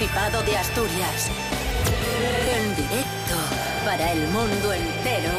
Principado 0.00 0.42
de 0.44 0.56
Asturias. 0.56 1.30
En 2.56 2.74
directo 2.74 3.34
para 3.84 4.12
el 4.12 4.26
mundo 4.28 4.72
entero. 4.72 5.30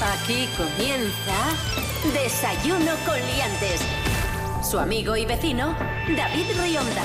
Aquí 0.00 0.48
comienza 0.56 1.36
Desayuno 2.14 2.92
con 3.04 3.16
Liantes. 3.26 3.82
Su 4.62 4.78
amigo 4.78 5.14
y 5.14 5.26
vecino, 5.26 5.76
David 6.16 6.46
Rionda. 6.58 7.02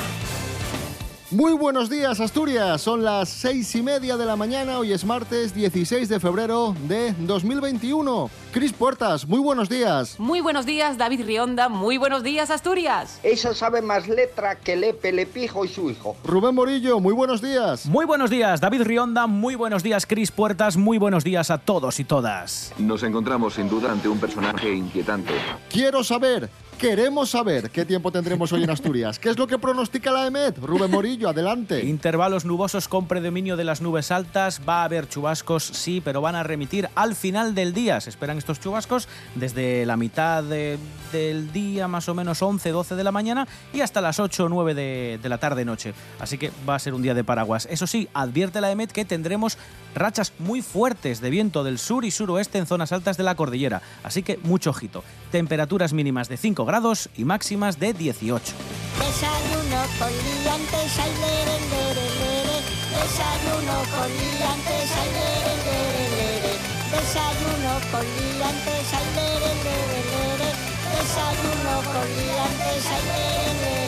Muy 1.31 1.51
buenos 1.51 1.89
días, 1.89 2.21
Asturias. 2.21 2.81
Son 2.81 3.03
las 3.03 3.27
seis 3.27 3.75
y 3.75 3.81
media 3.81 4.15
de 4.15 4.25
la 4.25 4.37
mañana. 4.37 4.79
Hoy 4.79 4.93
es 4.93 5.03
martes 5.03 5.53
16 5.53 6.07
de 6.07 6.21
febrero 6.21 6.73
de 6.87 7.13
2021. 7.19 8.42
Cris 8.53 8.71
Puertas, 8.71 9.27
muy 9.27 9.39
buenos 9.39 9.67
días. 9.67 10.19
Muy 10.19 10.39
buenos 10.39 10.67
días, 10.67 10.95
David 10.95 11.25
Rionda. 11.25 11.69
Muy 11.69 11.97
buenos 11.97 12.21
días, 12.21 12.51
Asturias. 12.51 13.19
Eso 13.23 13.55
sabe 13.55 13.81
más 13.81 14.07
letra 14.07 14.59
que 14.59 14.75
Lepe, 14.75 15.11
Lepijo 15.11 15.65
y 15.65 15.69
su 15.69 15.89
hijo. 15.89 16.15
Rubén 16.23 16.53
Morillo, 16.53 16.99
muy 16.99 17.13
buenos 17.13 17.41
días. 17.41 17.87
Muy 17.87 18.05
buenos 18.05 18.29
días, 18.29 18.61
David 18.61 18.83
Rionda. 18.83 19.25
Muy 19.25 19.55
buenos 19.55 19.81
días, 19.81 20.05
Cris 20.05 20.29
Puertas. 20.29 20.77
Muy 20.77 20.99
buenos 20.99 21.23
días 21.23 21.49
a 21.49 21.57
todos 21.57 21.99
y 21.99 22.03
todas. 22.03 22.71
Nos 22.77 23.01
encontramos 23.01 23.55
sin 23.55 23.67
duda 23.67 23.91
ante 23.91 24.07
un 24.07 24.19
personaje 24.19 24.71
inquietante. 24.71 25.33
Quiero 25.71 26.03
saber 26.03 26.47
Queremos 26.83 27.29
saber 27.29 27.69
qué 27.69 27.85
tiempo 27.85 28.11
tendremos 28.11 28.51
hoy 28.51 28.65
en 28.65 28.69
Asturias. 28.69 29.17
¿Qué 29.17 29.29
es 29.29 29.37
lo 29.37 29.47
que 29.47 29.57
pronostica 29.57 30.11
la 30.11 30.27
EMET? 30.27 30.57
Rubén 30.57 30.91
Morillo, 30.91 31.29
adelante. 31.29 31.85
Intervalos 31.85 32.43
nubosos 32.43 32.89
con 32.89 33.07
predominio 33.07 33.55
de 33.55 33.63
las 33.63 33.79
nubes 33.79 34.11
altas. 34.11 34.59
Va 34.67 34.81
a 34.81 34.83
haber 34.83 35.07
chubascos, 35.07 35.63
sí, 35.63 36.01
pero 36.03 36.19
van 36.19 36.35
a 36.35 36.43
remitir 36.43 36.89
al 36.93 37.15
final 37.15 37.55
del 37.55 37.73
día. 37.73 38.01
Se 38.01 38.09
esperan 38.09 38.37
estos 38.37 38.59
chubascos 38.59 39.07
desde 39.35 39.85
la 39.85 39.95
mitad 39.95 40.43
del 40.43 41.53
día, 41.53 41.87
más 41.87 42.09
o 42.09 42.15
menos 42.15 42.41
11, 42.41 42.71
12 42.71 42.95
de 42.95 43.03
la 43.05 43.13
mañana, 43.13 43.47
y 43.73 43.79
hasta 43.79 44.01
las 44.01 44.19
8 44.19 44.43
o 44.43 44.49
9 44.49 44.73
de, 44.73 45.19
de 45.23 45.29
la 45.29 45.37
tarde-noche. 45.37 45.93
Así 46.19 46.37
que 46.37 46.51
va 46.67 46.75
a 46.75 46.79
ser 46.79 46.95
un 46.95 47.01
día 47.01 47.13
de 47.13 47.23
paraguas. 47.23 47.65
Eso 47.71 47.87
sí, 47.87 48.09
advierte 48.13 48.59
la 48.59 48.71
EMET 48.71 48.91
que 48.91 49.05
tendremos 49.05 49.57
rachas 49.95 50.33
muy 50.37 50.61
fuertes 50.61 51.21
de 51.21 51.29
viento 51.29 51.63
del 51.63 51.79
sur 51.79 52.03
y 52.03 52.11
suroeste 52.11 52.57
en 52.57 52.65
zonas 52.65 52.91
altas 52.91 53.15
de 53.15 53.23
la 53.23 53.35
cordillera. 53.35 53.81
Así 54.03 54.21
que 54.21 54.37
mucho 54.43 54.71
ojito. 54.71 55.01
Temperaturas 55.31 55.93
mínimas 55.93 56.27
de 56.27 56.35
5 56.35 56.65
grados 56.65 56.72
y 57.15 57.23
máximas 57.23 57.79
de 57.79 57.93
18. 57.93 58.53
Desayuno 58.97 59.79
con 59.99 60.09
liantes, 60.09 60.97
ay, 60.97 61.11
lere, 61.21 61.59
lere, 61.69 62.05
lere. 62.17 62.57
Desayuno 62.89 63.77
con 63.93 64.09
liantes, 64.09 64.89
ay, 64.97 65.09
lere, 65.13 65.53
lere, 65.67 66.03
lere. 66.17 66.53
Desayuno 66.89 67.73
con 67.91 68.01
liantes, 68.01 68.87
ay, 68.97 69.07
lere, 69.13 69.51
lere, 69.65 69.99
lere. 70.13 70.49
Desayuno 70.97 71.75
con 71.93 72.07
liantes, 72.17 72.85
ay, 72.89 73.03
lere, 73.05 73.53
lere. 73.61 73.82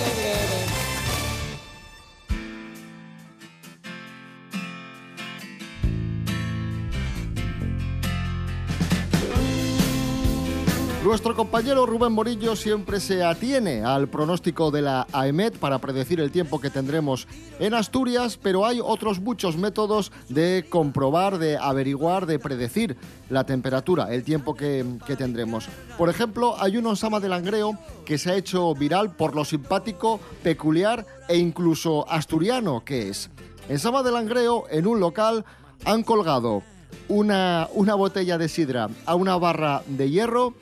Nuestro 11.05 11.35
compañero 11.35 11.85
Rubén 11.85 12.13
Morillo 12.13 12.55
siempre 12.55 12.99
se 12.99 13.23
atiene 13.23 13.83
al 13.83 14.07
pronóstico 14.07 14.71
de 14.71 14.81
la 14.81 15.05
AEMET 15.13 15.55
para 15.59 15.77
predecir 15.77 16.19
el 16.19 16.31
tiempo 16.31 16.59
que 16.59 16.71
tendremos 16.71 17.27
en 17.59 17.75
Asturias, 17.75 18.39
pero 18.41 18.65
hay 18.65 18.79
otros 18.83 19.19
muchos 19.19 19.55
métodos 19.55 20.11
de 20.29 20.65
comprobar, 20.67 21.37
de 21.37 21.57
averiguar, 21.57 22.25
de 22.25 22.39
predecir 22.39 22.97
la 23.29 23.43
temperatura, 23.43 24.11
el 24.11 24.23
tiempo 24.23 24.55
que, 24.55 24.83
que 25.05 25.15
tendremos. 25.15 25.67
Por 25.95 26.09
ejemplo, 26.09 26.55
hay 26.59 26.77
un 26.77 26.87
Osama 26.87 27.19
de 27.19 27.29
Langreo 27.29 27.77
que 28.03 28.17
se 28.17 28.31
ha 28.31 28.35
hecho 28.35 28.73
viral 28.73 29.15
por 29.15 29.35
lo 29.35 29.45
simpático, 29.45 30.19
peculiar 30.41 31.05
e 31.27 31.37
incluso 31.37 32.09
asturiano 32.09 32.83
que 32.83 33.09
es. 33.09 33.29
En 33.69 33.77
Sama 33.77 34.01
de 34.01 34.11
Langreo, 34.11 34.63
en 34.71 34.87
un 34.87 34.99
local, 34.99 35.45
han 35.85 36.01
colgado 36.01 36.63
una, 37.09 37.69
una 37.73 37.93
botella 37.93 38.39
de 38.39 38.49
sidra 38.49 38.89
a 39.05 39.13
una 39.13 39.37
barra 39.37 39.83
de 39.85 40.09
hierro 40.09 40.55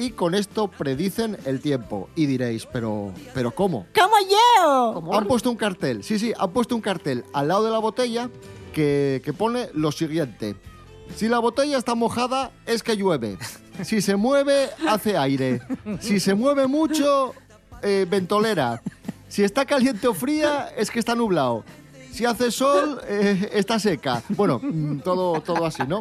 y 0.00 0.12
con 0.12 0.34
esto 0.34 0.68
predicen 0.68 1.36
el 1.44 1.60
tiempo. 1.60 2.08
Y 2.16 2.24
diréis, 2.24 2.64
pero, 2.64 3.12
pero 3.34 3.50
¿cómo? 3.50 3.86
¡Como 3.94 4.14
yo! 4.30 5.12
Han 5.12 5.26
puesto 5.26 5.50
un 5.50 5.56
cartel, 5.56 6.02
sí, 6.02 6.18
sí, 6.18 6.32
han 6.38 6.50
puesto 6.52 6.74
un 6.74 6.80
cartel 6.80 7.22
al 7.34 7.48
lado 7.48 7.64
de 7.64 7.70
la 7.70 7.78
botella 7.78 8.30
que, 8.72 9.20
que 9.22 9.34
pone 9.34 9.68
lo 9.74 9.92
siguiente. 9.92 10.56
Si 11.16 11.28
la 11.28 11.38
botella 11.38 11.76
está 11.76 11.94
mojada, 11.94 12.50
es 12.64 12.82
que 12.82 12.96
llueve. 12.96 13.36
Si 13.82 14.00
se 14.00 14.16
mueve, 14.16 14.70
hace 14.88 15.18
aire. 15.18 15.60
Si 16.00 16.20
se 16.20 16.34
mueve 16.34 16.66
mucho, 16.66 17.34
eh, 17.82 18.06
ventolera. 18.08 18.82
Si 19.28 19.42
está 19.42 19.66
caliente 19.66 20.06
o 20.08 20.14
fría, 20.14 20.72
es 20.76 20.90
que 20.90 20.98
está 20.98 21.14
nublado. 21.14 21.64
Si 22.10 22.24
hace 22.24 22.50
sol, 22.50 23.00
eh, 23.06 23.50
está 23.52 23.78
seca. 23.78 24.22
Bueno, 24.30 24.60
mm, 24.62 25.00
todo, 25.00 25.40
todo 25.40 25.66
así, 25.66 25.82
¿no? 25.86 26.00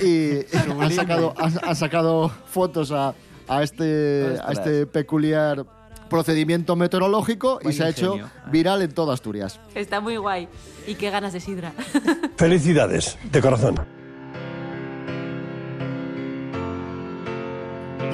Y 0.00 0.44
han 0.56 0.92
sacado, 0.92 1.34
han, 1.36 1.52
han 1.62 1.76
sacado 1.76 2.28
fotos 2.28 2.90
a, 2.92 3.14
a, 3.48 3.62
este, 3.62 4.36
a 4.44 4.52
este 4.52 4.86
peculiar 4.86 5.64
procedimiento 6.08 6.76
meteorológico 6.76 7.58
y 7.62 7.72
se 7.72 7.84
ha 7.84 7.88
hecho 7.88 8.18
viral 8.50 8.82
en 8.82 8.92
toda 8.92 9.14
Asturias. 9.14 9.58
Está 9.74 10.00
muy 10.00 10.18
guay. 10.18 10.46
Y 10.86 10.94
qué 10.94 11.10
ganas 11.10 11.32
de 11.32 11.40
sidra. 11.40 11.72
Felicidades, 12.36 13.18
de 13.30 13.40
corazón. 13.40 13.80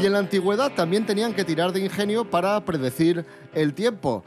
Y 0.01 0.07
en 0.07 0.13
la 0.13 0.21
antigüedad 0.21 0.71
también 0.77 1.07
tenían 1.07 1.35
que 1.35 1.45
tirar 1.45 1.73
de 1.73 1.81
ingenio 1.81 2.31
para 2.31 2.65
predecir 2.65 3.27
el 3.53 3.75
tiempo. 3.75 4.23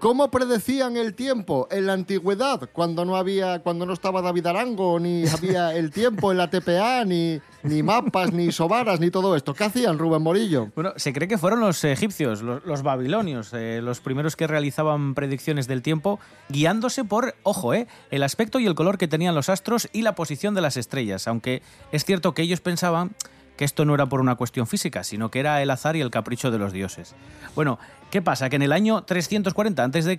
¿Cómo 0.00 0.32
predecían 0.32 0.96
el 0.96 1.14
tiempo 1.14 1.68
en 1.70 1.86
la 1.86 1.92
antigüedad? 1.92 2.68
Cuando 2.72 3.04
no 3.04 3.14
había, 3.14 3.60
cuando 3.60 3.86
no 3.86 3.92
estaba 3.92 4.20
David 4.20 4.46
Arango, 4.46 4.98
ni 4.98 5.28
había 5.28 5.76
el 5.76 5.92
tiempo 5.92 6.32
en 6.32 6.38
la 6.38 6.50
TPA, 6.50 7.04
ni, 7.04 7.40
ni 7.62 7.82
mapas, 7.82 8.32
ni 8.32 8.52
sobaras, 8.52 9.00
ni 9.00 9.10
todo 9.10 9.36
esto. 9.36 9.54
¿Qué 9.54 9.64
hacían, 9.64 9.98
Rubén 9.98 10.22
Morillo? 10.22 10.68
Bueno, 10.74 10.92
se 10.96 11.12
cree 11.12 11.28
que 11.28 11.38
fueron 11.38 11.60
los 11.60 11.84
egipcios, 11.84 12.42
los, 12.42 12.82
babilonios, 12.82 13.52
eh, 13.52 13.80
los 13.82 14.00
primeros 14.00 14.36
que 14.36 14.46
realizaban 14.46 15.14
predicciones 15.14 15.66
del 15.68 15.82
tiempo, 15.82 16.18
guiándose 16.48 17.04
por, 17.04 17.34
ojo, 17.42 17.74
eh, 17.74 17.86
el 18.10 18.22
aspecto 18.22 18.58
y 18.58 18.66
el 18.66 18.74
color 18.74 18.98
que 18.98 19.08
tenían 19.08 19.34
los 19.34 19.48
astros 19.48 19.88
y 19.92 20.02
la 20.02 20.14
posición 20.14 20.54
de 20.54 20.60
las 20.60 20.76
estrellas, 20.76 21.28
aunque 21.28 21.62
es 21.92 22.04
cierto 22.04 22.34
que 22.34 22.42
ellos 22.42 22.60
pensaban 22.60 23.12
que 23.56 23.64
esto 23.64 23.84
no 23.84 23.94
era 23.94 24.06
por 24.06 24.20
una 24.20 24.36
cuestión 24.36 24.66
física, 24.66 25.04
sino 25.04 25.30
que 25.30 25.40
era 25.40 25.62
el 25.62 25.70
azar 25.70 25.96
y 25.96 26.00
el 26.00 26.10
capricho 26.10 26.50
de 26.50 26.58
los 26.58 26.72
dioses. 26.72 27.14
Bueno, 27.54 27.78
¿qué 28.10 28.22
pasa? 28.22 28.48
Que 28.48 28.56
en 28.56 28.62
el 28.62 28.72
año 28.72 29.02
340 29.02 29.84
a.C., 29.84 30.18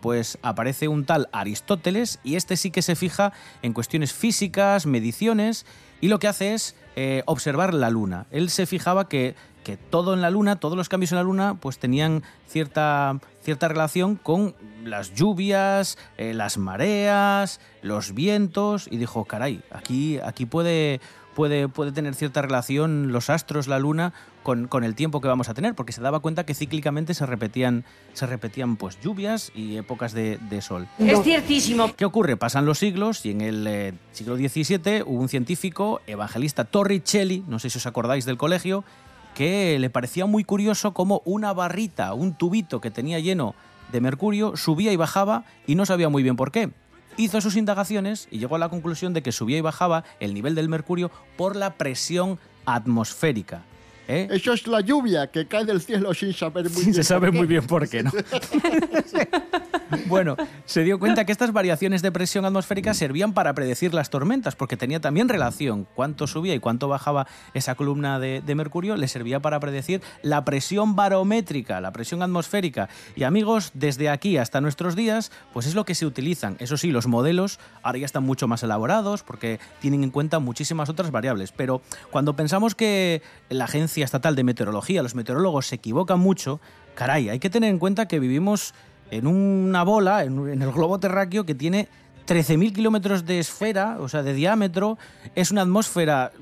pues 0.00 0.38
aparece 0.42 0.88
un 0.88 1.04
tal 1.04 1.28
Aristóteles 1.32 2.20
y 2.22 2.36
este 2.36 2.56
sí 2.56 2.70
que 2.70 2.82
se 2.82 2.96
fija 2.96 3.32
en 3.62 3.72
cuestiones 3.72 4.12
físicas, 4.12 4.86
mediciones, 4.86 5.66
y 6.00 6.08
lo 6.08 6.18
que 6.18 6.28
hace 6.28 6.54
es 6.54 6.76
eh, 6.96 7.22
observar 7.26 7.74
la 7.74 7.90
luna. 7.90 8.26
Él 8.30 8.50
se 8.50 8.66
fijaba 8.66 9.08
que, 9.08 9.34
que 9.64 9.76
todo 9.76 10.14
en 10.14 10.20
la 10.20 10.30
luna, 10.30 10.56
todos 10.56 10.76
los 10.76 10.88
cambios 10.88 11.10
en 11.12 11.16
la 11.16 11.24
luna, 11.24 11.54
pues 11.54 11.78
tenían 11.78 12.22
cierta, 12.46 13.18
cierta 13.42 13.66
relación 13.66 14.16
con 14.16 14.54
las 14.84 15.14
lluvias, 15.14 15.98
eh, 16.18 16.34
las 16.34 16.58
mareas, 16.58 17.60
los 17.82 18.14
vientos, 18.14 18.86
y 18.90 18.98
dijo, 18.98 19.24
caray, 19.24 19.62
aquí, 19.72 20.18
aquí 20.22 20.46
puede, 20.46 21.00
puede, 21.34 21.68
puede 21.68 21.92
tener 21.92 22.14
cierta 22.14 22.42
relación 22.42 23.12
los 23.12 23.30
astros, 23.30 23.68
la 23.68 23.78
luna, 23.78 24.12
con, 24.42 24.68
con 24.68 24.84
el 24.84 24.94
tiempo 24.94 25.20
que 25.20 25.28
vamos 25.28 25.48
a 25.48 25.54
tener, 25.54 25.74
porque 25.74 25.92
se 25.92 26.00
daba 26.00 26.20
cuenta 26.20 26.44
que 26.44 26.54
cíclicamente 26.54 27.14
se 27.14 27.26
repetían, 27.26 27.84
se 28.12 28.26
repetían 28.26 28.76
pues, 28.76 29.00
lluvias 29.00 29.52
y 29.54 29.76
épocas 29.76 30.12
de, 30.12 30.38
de 30.38 30.62
sol. 30.62 30.86
Es 30.98 31.22
ciertísimo. 31.22 31.94
¿Qué 31.94 32.04
ocurre? 32.04 32.36
Pasan 32.36 32.66
los 32.66 32.78
siglos 32.78 33.24
y 33.26 33.30
en 33.30 33.40
el 33.40 33.66
eh, 33.66 33.94
siglo 34.12 34.36
XVII 34.36 35.02
hubo 35.04 35.20
un 35.20 35.28
científico, 35.28 36.00
evangelista 36.06 36.64
Torricelli, 36.64 37.44
no 37.48 37.58
sé 37.58 37.70
si 37.70 37.78
os 37.78 37.86
acordáis 37.86 38.24
del 38.24 38.36
colegio, 38.36 38.84
que 39.34 39.78
le 39.78 39.90
parecía 39.90 40.26
muy 40.26 40.44
curioso 40.44 40.94
cómo 40.94 41.20
una 41.24 41.52
barrita, 41.52 42.14
un 42.14 42.34
tubito 42.34 42.80
que 42.80 42.90
tenía 42.90 43.18
lleno 43.18 43.54
de 43.92 44.00
mercurio, 44.00 44.56
subía 44.56 44.92
y 44.92 44.96
bajaba 44.96 45.44
y 45.66 45.74
no 45.74 45.86
sabía 45.86 46.08
muy 46.08 46.22
bien 46.22 46.36
por 46.36 46.52
qué. 46.52 46.70
Hizo 47.16 47.40
sus 47.40 47.56
indagaciones 47.56 48.28
y 48.30 48.38
llegó 48.38 48.56
a 48.56 48.58
la 48.58 48.68
conclusión 48.68 49.12
de 49.14 49.22
que 49.22 49.32
subía 49.32 49.58
y 49.58 49.60
bajaba 49.60 50.04
el 50.20 50.34
nivel 50.34 50.54
del 50.54 50.68
mercurio 50.68 51.10
por 51.36 51.54
la 51.56 51.74
presión 51.74 52.38
atmosférica. 52.66 53.62
¿eh? 54.08 54.28
Eso 54.30 54.52
es 54.52 54.66
la 54.66 54.80
lluvia 54.80 55.30
que 55.30 55.46
cae 55.46 55.64
del 55.64 55.80
cielo 55.80 56.12
sin 56.14 56.32
saber 56.32 56.64
muy 56.64 56.72
Sí, 56.74 56.82
bien 56.82 56.94
se 56.94 57.04
sabe 57.04 57.28
por 57.28 57.32
qué. 57.32 57.38
muy 57.38 57.46
bien 57.46 57.66
por 57.66 57.88
qué, 57.88 58.02
¿no? 58.02 58.10
Bueno, 60.06 60.36
se 60.64 60.82
dio 60.82 60.98
cuenta 60.98 61.24
que 61.24 61.32
estas 61.32 61.52
variaciones 61.52 62.02
de 62.02 62.12
presión 62.12 62.44
atmosférica 62.44 62.94
servían 62.94 63.32
para 63.32 63.54
predecir 63.54 63.94
las 63.94 64.10
tormentas, 64.10 64.56
porque 64.56 64.76
tenía 64.76 65.00
también 65.00 65.28
relación. 65.28 65.86
Cuánto 65.94 66.26
subía 66.26 66.54
y 66.54 66.60
cuánto 66.60 66.88
bajaba 66.88 67.26
esa 67.54 67.74
columna 67.74 68.18
de, 68.18 68.54
mercurio 68.54 68.96
le 68.96 69.08
servía 69.08 69.40
para 69.40 69.58
predecir 69.58 70.00
la 70.22 70.44
presión 70.44 70.94
barométrica, 70.94 71.80
la 71.80 71.92
presión 71.92 72.22
atmosférica. 72.22 72.88
Y 73.16 73.24
amigos, 73.24 73.72
desde 73.74 74.08
aquí 74.08 74.36
hasta 74.36 74.60
nuestros 74.60 74.94
días, 74.94 75.32
pues 75.52 75.66
es 75.66 75.74
lo 75.74 75.84
que 75.84 75.94
se 75.94 76.06
utilizan. 76.06 76.56
Eso 76.60 76.76
sí, 76.76 76.90
los 76.90 77.08
modelos 77.08 77.58
ahora 77.82 77.98
ya 77.98 78.06
están 78.06 78.22
mucho 78.22 78.46
más 78.46 78.62
elaborados 78.62 79.22
porque 79.22 79.58
tienen 79.80 80.04
en 80.04 80.10
cuenta 80.10 80.38
muchísimas 80.38 80.88
otras 80.88 81.10
variables. 81.10 81.52
Pero 81.52 81.82
cuando 82.10 82.36
pensamos 82.36 82.74
que 82.74 83.22
la 83.48 83.64
Agencia 83.64 84.04
Estatal 84.04 84.36
de 84.36 84.44
Meteorología, 84.44 85.02
los 85.02 85.14
meteorólogos 85.14 85.66
se 85.66 85.76
equivocan 85.76 86.20
mucho, 86.20 86.60
caray, 86.94 87.28
hay 87.28 87.40
que 87.40 87.50
tener 87.50 87.70
en 87.70 87.78
cuenta 87.78 88.06
que 88.06 88.20
vivimos 88.20 88.74
en 89.10 89.26
una 89.26 89.82
bola, 89.82 90.24
en, 90.24 90.48
en 90.48 90.62
el 90.62 90.72
globo 90.72 90.98
terráqueo, 90.98 91.44
que 91.44 91.54
tiene 91.54 91.88
13.000 92.26 92.72
kilómetros 92.72 93.26
de 93.26 93.38
esfera, 93.38 93.98
o 94.00 94.08
sea, 94.08 94.22
de 94.22 94.32
diámetro. 94.32 94.98
Es 95.34 95.50
una 95.50 95.62
atmósfera 95.62 96.32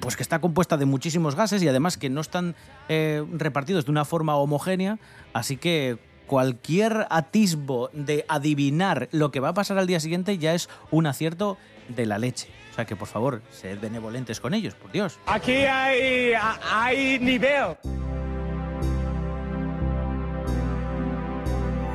pues, 0.00 0.16
que 0.16 0.22
está 0.22 0.40
compuesta 0.40 0.76
de 0.76 0.86
muchísimos 0.86 1.34
gases 1.34 1.62
y 1.62 1.68
además 1.68 1.98
que 1.98 2.08
no 2.08 2.20
están 2.20 2.54
eh, 2.88 3.24
repartidos 3.32 3.84
de 3.84 3.90
una 3.90 4.04
forma 4.04 4.36
homogénea. 4.36 4.98
Así 5.32 5.56
que 5.56 5.98
cualquier 6.26 7.06
atisbo 7.10 7.90
de 7.92 8.24
adivinar 8.28 9.08
lo 9.12 9.30
que 9.30 9.40
va 9.40 9.50
a 9.50 9.54
pasar 9.54 9.78
al 9.78 9.86
día 9.86 10.00
siguiente 10.00 10.38
ya 10.38 10.54
es 10.54 10.68
un 10.90 11.06
acierto 11.06 11.58
de 11.88 12.06
la 12.06 12.18
leche. 12.18 12.48
O 12.72 12.74
sea 12.74 12.84
que 12.84 12.96
por 12.96 13.08
favor, 13.08 13.42
sed 13.50 13.78
benevolentes 13.80 14.40
con 14.40 14.54
ellos, 14.54 14.74
por 14.74 14.90
Dios. 14.90 15.18
Aquí 15.26 15.52
hay, 15.52 16.32
hay 16.70 17.18
nivel. 17.18 17.76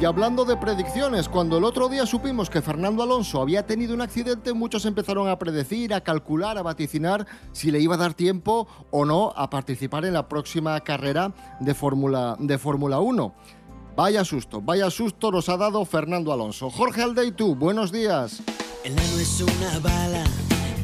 Y 0.01 0.06
hablando 0.06 0.45
de 0.45 0.57
predicciones, 0.57 1.30
cuando 1.30 1.59
el 1.59 1.63
otro 1.63 1.88
día 1.88 2.07
supimos 2.07 2.50
que 2.50 2.63
Fernando 2.63 3.03
Alonso 3.03 3.39
había 3.39 3.68
tenido 3.68 3.94
un 3.94 4.01
accidente, 4.01 4.51
muchos 4.51 4.88
empezaron 4.88 5.30
a 5.30 5.38
predecir, 5.38 5.94
a 5.94 6.01
calcular, 6.01 6.57
a 6.57 6.63
vaticinar 6.63 7.27
si 7.51 7.69
le 7.69 7.80
iba 7.80 7.94
a 7.94 8.00
dar 8.00 8.15
tiempo 8.15 8.68
o 8.89 9.06
no 9.06 9.31
a 9.36 9.51
participar 9.51 10.06
en 10.06 10.15
la 10.15 10.27
próxima 10.27 10.80
carrera 10.80 11.36
de 11.59 11.75
Fórmula 11.75 12.36
de 12.39 12.57
Fórmula 12.57 13.00
1. 13.00 13.36
Vaya 13.95 14.25
susto, 14.25 14.59
vaya 14.59 14.89
susto 14.89 15.31
nos 15.31 15.50
ha 15.50 15.57
dado 15.57 15.86
Fernando 15.86 16.33
Alonso. 16.33 16.71
Jorge 16.71 17.03
Aldeitu, 17.03 17.53
buenos 17.53 17.92
días. 17.92 18.42
El 18.83 18.98
es 18.98 19.39
una 19.39 19.80
bala 19.83 20.24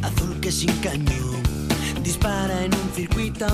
azul 0.03 0.39
que 0.39 0.51
sin 0.51 0.71
cañón 0.77 1.36
dispara 2.07 2.63
en 2.63 2.73
un 2.73 2.89
circuito 2.93 3.45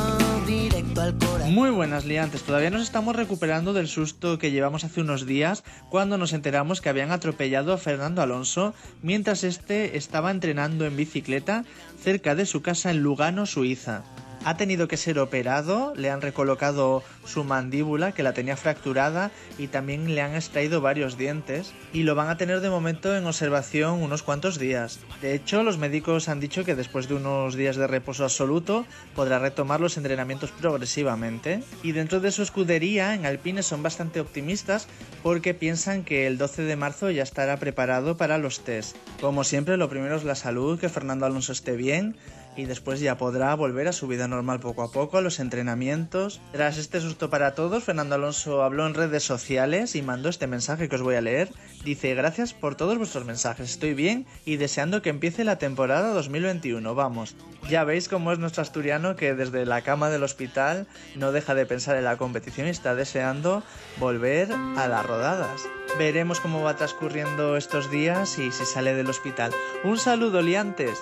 directo 0.45 1.01
al 1.01 1.17
corazón. 1.17 1.55
Muy 1.55 1.71
buenas 1.71 2.05
liantes, 2.05 2.43
todavía 2.43 2.69
nos 2.69 2.83
estamos 2.83 3.15
recuperando 3.15 3.73
del 3.73 3.87
susto 3.87 4.37
que 4.37 4.51
llevamos 4.51 4.83
hace 4.83 5.01
unos 5.01 5.25
días 5.25 5.63
cuando 5.89 6.19
nos 6.19 6.33
enteramos 6.33 6.79
que 6.79 6.89
habían 6.89 7.11
atropellado 7.11 7.73
a 7.73 7.79
Fernando 7.79 8.21
Alonso 8.21 8.75
mientras 9.01 9.43
este 9.43 9.97
estaba 9.97 10.29
entrenando 10.29 10.85
en 10.85 10.95
bicicleta 10.95 11.65
cerca 11.99 12.35
de 12.35 12.45
su 12.45 12.61
casa 12.61 12.91
en 12.91 13.01
Lugano, 13.01 13.47
Suiza. 13.47 14.03
Ha 14.45 14.57
tenido 14.57 14.89
que 14.89 14.97
ser 14.97 15.19
operado, 15.19 15.93
le 15.95 16.09
han 16.09 16.21
recolocado 16.21 17.01
su 17.25 17.45
mandíbula 17.45 18.11
que 18.11 18.23
la 18.23 18.33
tenía 18.33 18.57
fracturada 18.57 19.31
y 19.57 19.67
también 19.67 20.13
le 20.13 20.21
han 20.21 20.35
extraído 20.35 20.81
varios 20.81 21.17
dientes 21.17 21.71
y 21.93 22.03
lo 22.03 22.13
van 22.13 22.27
a 22.27 22.35
tener 22.35 22.59
de 22.59 22.69
momento 22.69 23.15
en 23.15 23.25
observación 23.25 24.01
unos 24.01 24.21
cuantos 24.21 24.59
días. 24.59 24.99
De 25.21 25.33
hecho, 25.33 25.63
los 25.63 25.77
médicos 25.77 26.27
han 26.27 26.41
dicho 26.41 26.65
que 26.65 26.75
después 26.75 27.07
de 27.07 27.15
unos 27.15 27.55
días 27.55 27.77
de 27.77 27.87
reposo 27.87 28.25
absoluto 28.25 28.85
podrá 29.15 29.39
retomar 29.39 29.79
los 29.79 29.95
entrenamientos 29.95 30.51
progresivamente 30.51 31.63
y 31.81 31.93
dentro 31.93 32.19
de 32.19 32.31
su 32.31 32.43
escudería 32.43 33.15
en 33.15 33.25
Alpine 33.25 33.63
son 33.63 33.81
bastante 33.81 34.19
optimistas 34.19 34.89
porque 35.23 35.53
piensan 35.53 36.03
que 36.03 36.27
el 36.27 36.37
12 36.37 36.63
de 36.63 36.75
marzo 36.75 37.09
ya 37.11 37.23
estará 37.23 37.57
preparado 37.57 38.17
para 38.17 38.37
los 38.37 38.65
test. 38.65 38.97
Como 39.21 39.45
siempre, 39.45 39.77
lo 39.77 39.87
primero 39.87 40.17
es 40.17 40.25
la 40.25 40.35
salud, 40.35 40.77
que 40.77 40.89
Fernando 40.89 41.25
Alonso 41.25 41.53
esté 41.53 41.77
bien 41.77 42.17
y 42.55 42.65
después 42.65 42.99
ya 42.99 43.17
podrá 43.17 43.53
volver 43.55 43.87
a 43.87 43.93
su 43.93 44.07
vida 44.07 44.27
normal 44.27 44.59
poco 44.59 44.83
a 44.83 44.91
poco, 44.91 45.17
a 45.17 45.21
los 45.21 45.39
entrenamientos. 45.39 46.41
Tras 46.51 46.77
este 46.77 47.01
susto 47.01 47.29
para 47.29 47.55
todos, 47.55 47.83
Fernando 47.83 48.15
Alonso 48.15 48.63
habló 48.63 48.87
en 48.87 48.93
redes 48.93 49.23
sociales 49.23 49.95
y 49.95 50.01
mandó 50.01 50.29
este 50.29 50.47
mensaje 50.47 50.89
que 50.89 50.95
os 50.95 51.01
voy 51.01 51.15
a 51.15 51.21
leer. 51.21 51.49
Dice, 51.83 52.15
gracias 52.15 52.53
por 52.53 52.75
todos 52.75 52.97
vuestros 52.97 53.25
mensajes, 53.25 53.71
estoy 53.71 53.93
bien 53.93 54.25
y 54.45 54.57
deseando 54.57 55.01
que 55.01 55.09
empiece 55.09 55.43
la 55.43 55.57
temporada 55.57 56.13
2021, 56.13 56.95
vamos. 56.95 57.35
Ya 57.69 57.83
veis 57.83 58.09
cómo 58.09 58.31
es 58.31 58.39
nuestro 58.39 58.61
asturiano 58.61 59.15
que 59.15 59.35
desde 59.35 59.65
la 59.65 59.81
cama 59.81 60.09
del 60.09 60.23
hospital 60.23 60.87
no 61.15 61.31
deja 61.31 61.55
de 61.55 61.65
pensar 61.65 61.95
en 61.97 62.03
la 62.03 62.17
competición 62.17 62.67
y 62.67 62.71
está 62.71 62.95
deseando 62.95 63.63
volver 63.99 64.51
a 64.51 64.87
las 64.87 65.05
rodadas. 65.05 65.61
Veremos 65.97 66.39
cómo 66.39 66.63
va 66.63 66.75
transcurriendo 66.75 67.57
estos 67.57 67.91
días 67.91 68.37
y 68.39 68.51
si 68.51 68.65
sale 68.65 68.93
del 68.95 69.09
hospital. 69.09 69.51
Un 69.83 69.97
saludo, 69.97 70.41
liantes. 70.41 70.99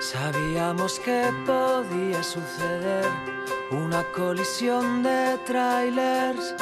Sabíamos 0.00 0.98
que 0.98 1.30
podía 1.44 2.22
suceder 2.22 3.04
una 3.70 4.02
colisión 4.04 5.02
de 5.02 5.36
trailers. 5.44 6.54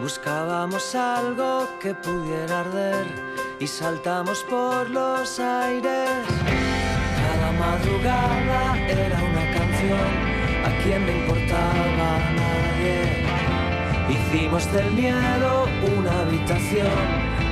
Buscábamos 0.00 0.94
algo 0.94 1.68
que 1.80 1.92
pudiera 1.92 2.60
arder 2.60 3.04
y 3.58 3.66
saltamos 3.66 4.44
por 4.44 4.88
los 4.90 5.40
aires. 5.40 6.08
Cada 7.18 7.52
madrugada 7.58 8.78
era 8.86 9.24
una 9.24 9.44
canción, 9.58 10.10
a 10.64 10.82
quien 10.84 11.04
le 11.04 11.18
importaba 11.18 12.08
nadie. 12.36 13.24
Hicimos 14.08 14.72
del 14.72 14.92
miedo 14.92 15.66
una 15.98 16.20
habitación, 16.20 16.92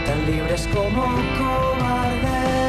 tan 0.06 0.24
libres 0.24 0.68
como 0.72 1.02
cobardes. 1.36 2.65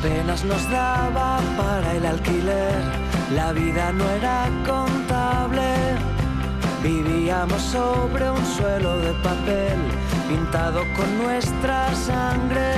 Apenas 0.00 0.42
nos 0.44 0.70
daba 0.70 1.40
para 1.58 1.94
el 1.94 2.06
alquiler, 2.06 2.80
la 3.34 3.52
vida 3.52 3.92
no 3.92 4.08
era 4.08 4.48
contable. 4.64 5.74
Vivíamos 6.82 7.60
sobre 7.60 8.30
un 8.30 8.46
suelo 8.46 8.98
de 9.00 9.12
papel 9.22 9.76
pintado 10.26 10.84
con 10.96 11.18
nuestra 11.22 11.94
sangre. 11.94 12.72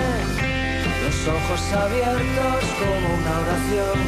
Los 1.05 1.29
ojos 1.29 1.63
abiertos 1.85 2.65
como 2.81 3.07
una 3.15 3.33
oración 3.45 3.99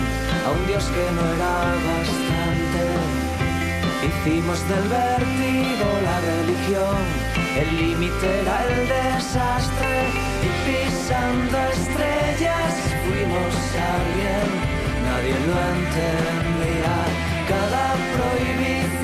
a 0.44 0.50
un 0.50 0.66
Dios 0.66 0.84
que 0.86 1.06
no 1.14 1.22
era 1.34 1.54
bastante. 1.86 2.82
Hicimos 4.08 4.58
del 4.68 4.88
vértigo 4.88 5.86
la 6.02 6.20
religión, 6.32 6.98
el 7.60 7.76
límite 7.76 8.40
era 8.40 8.64
el 8.64 8.88
desastre 8.88 10.13
nadie 15.14 15.34
lo 15.46 15.56
entendía. 15.74 16.96
Cada 17.48 17.84
prohibición 18.14 19.03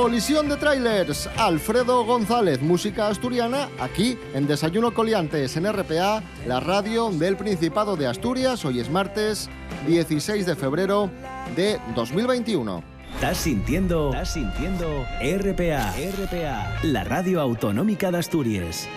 Colisión 0.00 0.48
de 0.48 0.56
trailers. 0.56 1.28
Alfredo 1.36 2.04
González, 2.04 2.62
música 2.62 3.08
asturiana, 3.08 3.68
aquí 3.80 4.16
en 4.32 4.46
Desayuno 4.46 4.94
Coliantes 4.94 5.56
en 5.56 5.70
RPA, 5.70 6.22
la 6.46 6.60
radio 6.60 7.10
del 7.10 7.36
Principado 7.36 7.96
de 7.96 8.06
Asturias. 8.06 8.64
Hoy 8.64 8.78
es 8.78 8.88
martes 8.88 9.50
16 9.88 10.46
de 10.46 10.54
febrero 10.54 11.10
de 11.56 11.80
2021. 11.96 12.84
Estás 13.12 13.38
sintiendo, 13.38 14.10
estás 14.10 14.34
sintiendo 14.34 15.04
RPA, 15.20 15.92
RPA, 15.92 16.78
la 16.84 17.02
radio 17.02 17.40
autonómica 17.40 18.12
de 18.12 18.18
Asturias. 18.18 18.88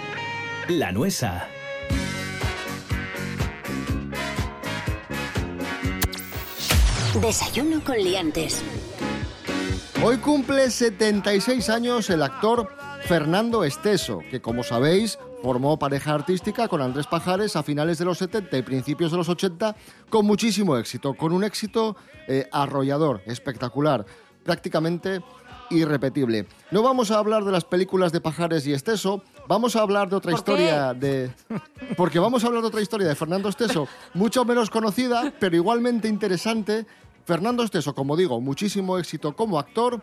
La 0.67 0.91
Nuesa. 0.91 1.47
Desayuno 7.19 7.83
con 7.83 7.97
liantes. 7.97 8.63
Hoy 10.03 10.17
cumple 10.17 10.71
76 10.71 11.69
años 11.69 12.09
el 12.09 12.23
actor 12.23 12.67
Fernando 13.03 13.63
Esteso, 13.63 14.19
que 14.31 14.41
como 14.41 14.63
sabéis 14.63 15.19
formó 15.43 15.77
pareja 15.77 16.13
artística 16.15 16.67
con 16.67 16.81
Andrés 16.81 17.05
Pajares 17.05 17.55
a 17.55 17.61
finales 17.61 17.99
de 17.99 18.05
los 18.05 18.17
70 18.17 18.57
y 18.57 18.61
principios 18.63 19.11
de 19.11 19.17
los 19.17 19.29
80 19.29 19.75
con 20.09 20.25
muchísimo 20.25 20.75
éxito, 20.77 21.13
con 21.13 21.31
un 21.33 21.43
éxito 21.43 21.95
eh, 22.27 22.47
arrollador, 22.51 23.21
espectacular, 23.27 24.05
prácticamente 24.43 25.21
irrepetible. 25.69 26.47
No 26.71 26.81
vamos 26.81 27.11
a 27.11 27.19
hablar 27.19 27.45
de 27.45 27.51
las 27.51 27.63
películas 27.63 28.11
de 28.11 28.21
Pajares 28.21 28.65
y 28.67 28.73
Esteso, 28.73 29.23
vamos 29.47 29.75
a 29.75 29.81
hablar 29.81 30.09
de 30.09 30.15
otra 30.15 30.31
¿Por 30.31 30.39
historia 30.39 30.95
qué? 30.99 30.99
de 30.99 31.31
porque 31.95 32.19
vamos 32.19 32.43
a 32.43 32.47
hablar 32.47 32.61
de 32.61 32.67
otra 32.67 32.81
historia 32.81 33.07
de 33.07 33.15
Fernando 33.15 33.49
Esteso, 33.49 33.87
mucho 34.13 34.45
menos 34.45 34.69
conocida, 34.69 35.31
pero 35.39 35.55
igualmente 35.55 36.07
interesante. 36.07 36.85
Fernando 37.25 37.63
Esteso, 37.63 37.93
como 37.93 38.15
digo, 38.15 38.41
muchísimo 38.41 38.97
éxito 38.97 39.35
como 39.35 39.59
actor 39.59 40.01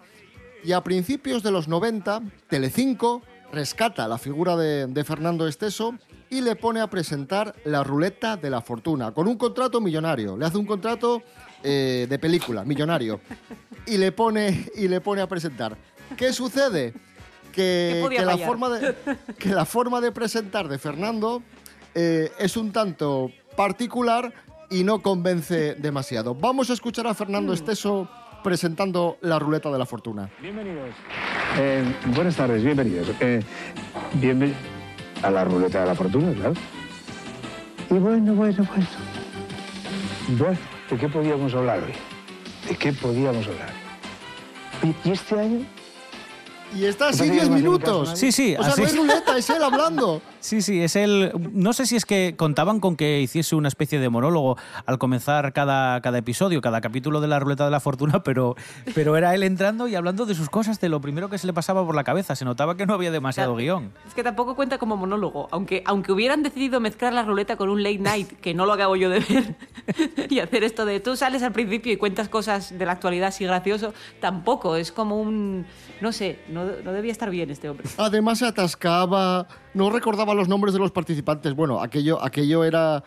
y 0.64 0.72
a 0.72 0.82
principios 0.82 1.42
de 1.42 1.50
los 1.50 1.68
90, 1.68 2.22
Telecinco 2.48 3.22
rescata 3.52 4.08
la 4.08 4.18
figura 4.18 4.56
de, 4.56 4.87
de 4.87 5.04
Fernando 5.04 5.46
Esteso 5.46 5.94
y 6.30 6.40
le 6.40 6.56
pone 6.56 6.80
a 6.80 6.88
presentar 6.88 7.54
la 7.64 7.82
ruleta 7.82 8.37
de 8.37 8.50
la 8.50 8.60
fortuna 8.60 9.12
con 9.12 9.28
un 9.28 9.37
contrato 9.37 9.80
millonario. 9.80 10.37
Le 10.37 10.46
hace 10.46 10.58
un 10.58 10.66
contrato 10.66 11.22
eh, 11.62 12.06
de 12.08 12.18
película, 12.18 12.64
millonario, 12.64 13.20
y 13.87 13.96
le 13.96 14.12
pone 14.12 14.66
y 14.75 14.88
le 14.88 15.00
pone 15.00 15.22
a 15.22 15.26
presentar. 15.26 15.76
¿Qué 16.16 16.32
sucede? 16.32 16.94
¿Qué 17.52 18.06
Que, 18.10 18.25
la 18.25 18.38
forma 18.38 18.68
de, 18.68 18.94
que 19.38 19.48
la 19.50 19.64
forma 19.64 20.00
de 20.00 20.12
presentar 20.12 20.68
de 20.68 20.78
Fernando 20.78 21.42
eh, 21.94 22.30
es 22.38 22.56
un 22.56 22.72
tanto 22.72 23.32
particular 23.56 24.32
y 24.70 24.84
no 24.84 25.00
convence 25.00 25.75
demasiado. 25.76 26.34
Vamos 26.34 26.70
a 26.70 26.75
escuchar 26.75 27.06
a 27.06 27.14
Fernando 27.14 27.52
Esteso 27.52 28.08
presentando 28.44 29.18
la 29.22 29.38
ruleta 29.38 29.70
de 29.70 29.78
la 29.78 29.87
fortuna. 29.87 30.30
Bienvenidos. 30.40 30.90
Eh, 31.58 31.84
buenas 32.14 32.37
tardes, 32.37 32.62
bienvenidos. 32.62 33.08
Eh, 33.20 33.42
bienven- 34.20 34.54
a 35.22 35.30
la 35.30 35.42
ruleta 35.44 35.80
de 35.80 35.87
la 35.87 35.94
fortuna, 35.96 36.32
claro. 36.32 36.54
Y 37.90 37.94
bueno, 37.94 38.34
bueno, 38.34 38.64
bueno. 38.68 38.87
Bueno, 40.38 40.58
¿de 40.90 40.96
qué 40.96 41.08
podíamos 41.08 41.54
hablar 41.54 41.78
hoy? 41.82 41.92
¿De 42.68 42.76
qué 42.76 42.92
podíamos 42.92 43.44
hablar? 43.46 43.70
¿Y, 44.84 45.08
y 45.08 45.12
este 45.12 45.40
año? 45.40 45.66
Y 46.76 46.84
está 46.84 47.08
así 47.08 47.20
¿Te 47.22 47.28
parece 47.28 47.32
10 47.32 47.42
que 47.42 47.48
no 47.48 47.50
me 47.50 47.56
hace 47.56 47.64
minutos. 47.64 48.18
Sí, 48.18 48.30
sí, 48.30 48.54
O 48.56 48.62
sea, 48.62 48.72
así. 48.75 48.82
no 48.82 48.87
es 48.88 48.96
ruleta, 48.96 49.38
es 49.38 49.50
él 49.50 49.62
hablando. 49.64 50.20
Sí, 50.40 50.62
sí, 50.62 50.83
es 50.83 50.97
el. 50.97 51.33
No 51.52 51.73
sé 51.73 51.87
si 51.87 51.97
es 51.97 52.04
que 52.04 52.35
contaban 52.37 52.80
con 52.80 52.97
que 52.97 53.21
hiciese 53.21 53.57
una 53.57 53.68
especie 53.68 53.99
de 53.99 54.09
monólogo 54.09 54.57
al 54.87 54.99
comenzar 54.99 55.52
cada, 55.52 56.00
cada 56.00 56.18
episodio, 56.18 56.61
cada 56.61 56.80
capítulo 56.80 57.21
de 57.21 57.28
la 57.28 57.38
ruleta 57.38 57.64
de 57.64 57.71
la 57.71 57.80
fortuna, 57.80 58.23
pero, 58.23 58.57
pero 58.95 59.16
era 59.16 59.35
él 59.35 59.42
entrando 59.42 59.88
y 59.88 59.95
hablando 59.95 60.26
de 60.26 60.35
sus 60.35 60.49
cosas, 60.49 60.80
de 60.80 60.88
lo 60.88 61.00
primero 61.00 61.28
que 61.28 61.38
se 61.38 61.47
le 61.47 61.52
pasaba 61.52 61.85
por 61.85 61.95
la 61.95 62.04
cabeza. 62.04 62.37
Se 62.37 62.45
notaba 62.45 62.76
que 62.76 62.87
no 62.87 62.95
había 62.95 63.11
demasiado 63.11 63.57
guion. 63.57 63.92
Es 64.07 64.14
que 64.14 64.23
tampoco 64.23 64.54
cuenta 64.54 64.78
como 64.78 64.97
monólogo. 64.97 65.49
Aunque, 65.50 65.83
aunque 65.87 66.12
hubieran 66.12 66.42
decidido 66.42 66.80
mezclar 66.80 67.12
la 67.12 67.23
ruleta 67.25 67.57
con 67.57 67.68
un 67.68 67.83
late 67.83 67.99
night, 67.99 68.33
que 68.40 68.54
no 68.54 68.66
lo 68.66 68.73
acabo 68.73 68.97
yo 68.97 69.11
de 69.11 69.21
ver, 69.21 69.57
y 70.30 70.38
hacer 70.38 70.64
esto 70.64 70.85
de 70.85 71.00
tú 71.00 71.16
sales 71.16 71.42
al 71.42 71.52
principio 71.52 71.92
y 71.92 71.97
cuentas 71.97 72.28
cosas 72.28 72.78
de 72.78 72.87
la 72.87 72.92
actualidad 72.92 73.28
así 73.28 73.45
gracioso, 73.45 73.92
tampoco. 74.21 74.76
Es 74.76 74.92
como 74.92 75.21
un. 75.21 75.66
No 76.00 76.12
sé, 76.12 76.38
no, 76.49 76.64
no 76.64 76.92
debía 76.92 77.12
estar 77.12 77.30
bien 77.30 77.50
este 77.50 77.68
hombre. 77.68 77.88
Además 77.97 78.38
se 78.38 78.47
atascaba, 78.47 79.49
no 79.75 79.90
recordaba 79.90 80.27
los 80.37 80.49
nombres 80.49 80.75
de 80.75 80.80
los 80.80 80.90
participantes. 80.90 81.54
Bueno, 81.54 81.82
aquello, 81.82 82.23
aquello 82.23 82.64
era, 82.64 83.02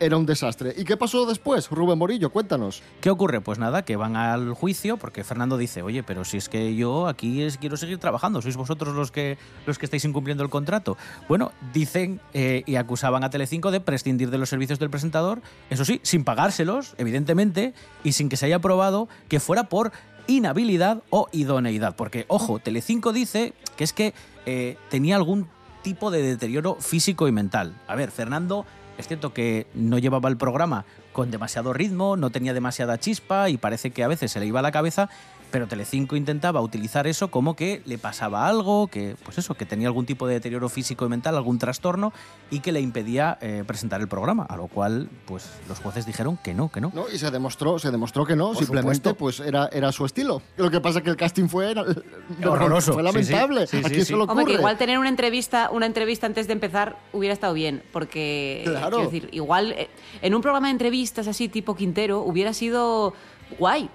era 0.00 0.16
un 0.16 0.26
desastre. 0.26 0.74
¿Y 0.76 0.84
qué 0.84 0.96
pasó 0.96 1.26
después, 1.26 1.70
Rubén 1.70 1.98
Morillo? 1.98 2.30
Cuéntanos. 2.30 2.82
¿Qué 3.00 3.10
ocurre? 3.10 3.40
Pues 3.40 3.58
nada, 3.58 3.84
que 3.84 3.96
van 3.96 4.16
al 4.16 4.54
juicio 4.54 4.96
porque 4.96 5.24
Fernando 5.24 5.56
dice, 5.56 5.82
oye, 5.82 6.02
pero 6.02 6.24
si 6.24 6.36
es 6.36 6.48
que 6.48 6.74
yo 6.74 7.06
aquí 7.06 7.46
quiero 7.60 7.76
seguir 7.76 7.98
trabajando, 7.98 8.42
sois 8.42 8.56
vosotros 8.56 8.94
los 8.94 9.10
que, 9.10 9.38
los 9.66 9.78
que 9.78 9.86
estáis 9.86 10.04
incumpliendo 10.04 10.42
el 10.42 10.50
contrato. 10.50 10.96
Bueno, 11.28 11.52
dicen 11.72 12.20
eh, 12.32 12.62
y 12.66 12.76
acusaban 12.76 13.24
a 13.24 13.30
Telecinco 13.30 13.70
de 13.70 13.80
prescindir 13.80 14.30
de 14.30 14.38
los 14.38 14.48
servicios 14.48 14.78
del 14.78 14.90
presentador, 14.90 15.42
eso 15.70 15.84
sí, 15.84 16.00
sin 16.02 16.24
pagárselos, 16.24 16.94
evidentemente, 16.98 17.74
y 18.02 18.12
sin 18.12 18.28
que 18.28 18.36
se 18.36 18.46
haya 18.46 18.58
probado 18.58 19.08
que 19.28 19.40
fuera 19.40 19.68
por 19.68 19.92
inhabilidad 20.26 21.02
o 21.10 21.28
idoneidad. 21.32 21.96
Porque, 21.96 22.24
ojo, 22.28 22.58
Telecinco 22.58 23.12
dice 23.12 23.52
que 23.76 23.84
es 23.84 23.92
que 23.92 24.14
eh, 24.46 24.76
tenía 24.90 25.16
algún 25.16 25.48
tipo 25.84 26.10
de 26.10 26.22
deterioro 26.22 26.74
físico 26.80 27.28
y 27.28 27.32
mental. 27.32 27.74
A 27.86 27.94
ver, 27.94 28.10
Fernando 28.10 28.66
es 28.98 29.06
cierto 29.06 29.32
que 29.32 29.68
no 29.74 29.98
llevaba 29.98 30.28
el 30.28 30.36
programa 30.36 30.84
con 31.12 31.30
demasiado 31.30 31.72
ritmo, 31.72 32.16
no 32.16 32.30
tenía 32.30 32.54
demasiada 32.54 32.98
chispa 32.98 33.48
y 33.48 33.56
parece 33.56 33.92
que 33.92 34.02
a 34.02 34.08
veces 34.08 34.32
se 34.32 34.40
le 34.40 34.46
iba 34.46 34.62
la 34.62 34.72
cabeza, 34.72 35.08
pero 35.54 35.68
Telecinco 35.68 36.16
intentaba 36.16 36.60
utilizar 36.60 37.06
eso 37.06 37.28
como 37.30 37.54
que 37.54 37.80
le 37.86 37.96
pasaba 37.96 38.48
algo, 38.48 38.88
que 38.88 39.14
pues 39.24 39.38
eso, 39.38 39.54
que 39.54 39.64
tenía 39.64 39.86
algún 39.86 40.04
tipo 40.04 40.26
de 40.26 40.34
deterioro 40.34 40.68
físico 40.68 41.06
y 41.06 41.08
mental, 41.08 41.36
algún 41.36 41.60
trastorno 41.60 42.12
y 42.50 42.58
que 42.58 42.72
le 42.72 42.80
impedía 42.80 43.38
eh, 43.40 43.62
presentar 43.64 44.00
el 44.00 44.08
programa, 44.08 44.42
a 44.48 44.56
lo 44.56 44.66
cual 44.66 45.08
pues 45.26 45.48
los 45.68 45.78
jueces 45.78 46.06
dijeron 46.06 46.36
que 46.42 46.54
no, 46.54 46.72
que 46.72 46.80
no. 46.80 46.90
¿No? 46.92 47.04
Y 47.08 47.18
se 47.18 47.30
demostró, 47.30 47.78
se 47.78 47.92
demostró 47.92 48.26
que 48.26 48.34
no, 48.34 48.48
Por 48.48 48.56
simplemente 48.56 49.10
supuesto. 49.10 49.14
pues 49.14 49.38
era, 49.38 49.68
era 49.72 49.92
su 49.92 50.04
estilo. 50.04 50.42
Lo 50.56 50.72
que 50.72 50.80
pasa 50.80 50.98
es 50.98 51.04
que 51.04 51.10
el 51.10 51.16
casting 51.16 51.46
fue 51.46 51.70
era- 51.70 51.84
Horroroso. 52.44 52.92
Fue 52.94 53.04
Sí, 53.04 53.22
sí. 53.22 53.32
lamentable. 53.32 53.66
Sí, 53.68 53.76
sí, 53.78 53.82
Aquí 53.86 53.94
sí. 54.00 54.04
se 54.06 54.12
lo 54.16 54.24
Hombre, 54.24 54.34
que 54.38 54.40
ocurre. 54.42 54.54
igual 54.58 54.76
tener 54.76 54.98
una 54.98 55.08
entrevista, 55.08 55.70
una 55.70 55.86
entrevista 55.86 56.26
antes 56.26 56.48
de 56.48 56.52
empezar 56.54 56.96
hubiera 57.12 57.32
estado 57.32 57.54
bien, 57.54 57.80
porque 57.92 58.62
Claro. 58.64 58.88
quiero 58.96 59.04
decir, 59.04 59.28
igual 59.30 59.70
eh, 59.70 59.88
en 60.20 60.34
un 60.34 60.42
programa 60.42 60.66
de 60.66 60.72
entrevistas 60.72 61.28
así 61.28 61.48
tipo 61.48 61.76
Quintero 61.76 62.22
hubiera 62.22 62.52
sido 62.52 63.14
guay, 63.56 63.88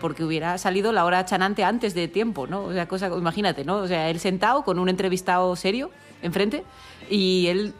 porque 0.00 0.24
hubiera 0.24 0.56
salido 0.58 0.92
la 0.92 1.04
hora 1.04 1.24
chanante 1.24 1.64
antes 1.64 1.94
de 1.94 2.08
tiempo, 2.08 2.46
¿no? 2.46 2.64
O 2.64 2.72
sea, 2.72 2.86
cosa, 2.88 3.08
imagínate, 3.08 3.64
¿no? 3.64 3.76
O 3.78 3.88
sea, 3.88 4.08
él 4.10 4.20
sentado 4.20 4.62
con 4.64 4.78
un 4.78 4.88
entrevistado 4.88 5.54
serio 5.56 5.90
enfrente 6.22 6.64
y 7.10 7.46
él 7.48 7.74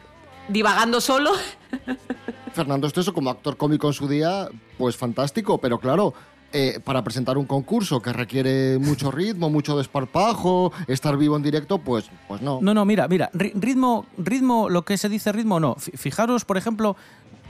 divagando 0.48 1.00
solo. 1.00 1.32
Fernando 2.52 2.86
Esteso 2.86 3.12
como 3.12 3.30
actor 3.30 3.56
cómico 3.56 3.86
en 3.86 3.92
su 3.92 4.08
día, 4.08 4.48
pues 4.78 4.96
fantástico, 4.96 5.58
pero 5.58 5.78
claro, 5.78 6.14
eh, 6.52 6.80
para 6.82 7.04
presentar 7.04 7.36
un 7.38 7.44
concurso 7.44 8.00
que 8.00 8.12
requiere 8.12 8.78
mucho 8.78 9.10
ritmo, 9.10 9.50
mucho 9.50 9.76
desparpajo, 9.76 10.72
estar 10.86 11.16
vivo 11.16 11.36
en 11.36 11.42
directo, 11.42 11.78
pues, 11.78 12.10
pues 12.26 12.40
no. 12.40 12.58
No, 12.62 12.72
no, 12.74 12.84
mira, 12.84 13.06
mira, 13.06 13.30
ri- 13.32 13.52
ritmo, 13.54 14.06
ritmo, 14.16 14.68
lo 14.68 14.82
que 14.84 14.96
se 14.96 15.08
dice 15.08 15.30
ritmo, 15.30 15.60
no. 15.60 15.74
Fi- 15.76 15.92
Fijaros, 15.96 16.44
por 16.46 16.56
ejemplo, 16.56 16.96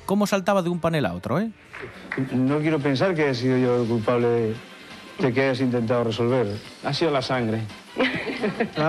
cómo 0.08 0.26
saltaba 0.26 0.62
de 0.62 0.70
un 0.70 0.80
panel 0.80 1.04
a 1.04 1.12
otro, 1.12 1.38
¿eh? 1.38 1.50
No 2.32 2.60
quiero 2.60 2.78
pensar 2.78 3.14
que 3.14 3.28
he 3.28 3.34
sido 3.34 3.58
yo 3.58 3.82
el 3.82 3.86
culpable 3.86 4.26
de, 4.26 4.54
de 5.18 5.32
que 5.34 5.42
hayas 5.42 5.60
intentado 5.60 6.02
resolver. 6.02 6.46
Ha 6.82 6.94
sido 6.94 7.10
la 7.10 7.20
sangre. 7.20 7.60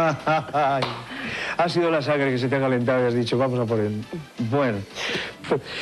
Ha 1.58 1.68
sido 1.68 1.92
la 1.92 2.02
sangre 2.02 2.32
que 2.32 2.38
se 2.38 2.48
te 2.48 2.56
ha 2.56 2.60
calentado 2.62 3.04
y 3.04 3.08
has 3.08 3.14
dicho, 3.14 3.38
vamos 3.38 3.60
a 3.60 3.66
por 3.66 3.80
él. 3.80 4.02
Bueno, 4.50 4.78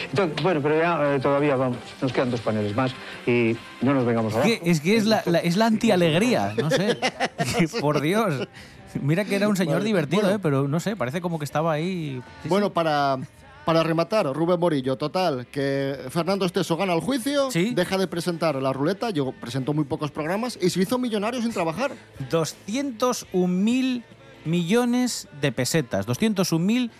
entonces, 0.10 0.42
bueno 0.44 0.60
pero 0.62 0.80
ya 0.80 1.16
eh, 1.16 1.20
todavía 1.20 1.56
vamos, 1.56 1.78
nos 2.02 2.12
quedan 2.12 2.32
dos 2.32 2.42
paneles 2.42 2.76
más 2.76 2.92
y 3.28 3.56
no 3.82 3.94
nos 3.94 4.04
vengamos 4.06 4.34
Es 4.34 4.38
abajo. 4.40 4.50
que 4.64 4.72
es, 4.72 4.82
que 4.82 4.98
es 4.98 5.06
la, 5.06 5.22
la- 5.26 5.38
es 5.40 5.56
la 5.56 5.68
antialegría, 5.68 6.54
no 6.58 6.70
sé. 6.72 6.98
Por 7.82 8.02
Dios. 8.02 8.48
Mira 9.02 9.24
que 9.26 9.36
era 9.36 9.48
un 9.48 9.56
señor 9.56 9.84
divertido, 9.84 10.24
bueno. 10.24 10.38
¿eh? 10.38 10.40
pero 10.42 10.68
no 10.68 10.80
sé, 10.80 10.96
parece 10.96 11.22
como 11.22 11.38
que 11.38 11.46
estaba 11.46 11.74
ahí. 11.74 12.22
sí, 12.42 12.50
Bueno, 12.50 12.68
sí. 12.68 12.72
para, 12.74 13.18
para 13.68 13.84
rematar, 13.84 14.26
Rubén 14.28 14.58
Morillo, 14.62 14.96
total, 14.98 15.46
que 15.48 15.94
Fernando 16.10 16.46
Esteso 16.46 16.78
gana 16.78 16.94
el 16.94 17.02
juicio, 17.02 17.52
Sí. 17.52 17.74
deja 17.76 17.98
de 17.98 18.08
presentar 18.08 18.56
la 18.56 18.72
ruleta, 18.72 19.10
yo 19.10 19.34
presentó 19.34 19.74
muy 19.74 19.84
pocos 19.84 20.10
programas 20.10 20.58
y 20.62 20.70
se 20.70 20.82
hizo 20.82 20.98
millonario 20.98 21.42
sin 21.42 21.52
trabajar. 21.52 21.92
201 22.30 23.46
mil 23.54 24.06
millones 24.46 25.28
de 25.42 25.52
pesetas. 25.52 26.06
201 26.06 26.66
mil 26.66 26.92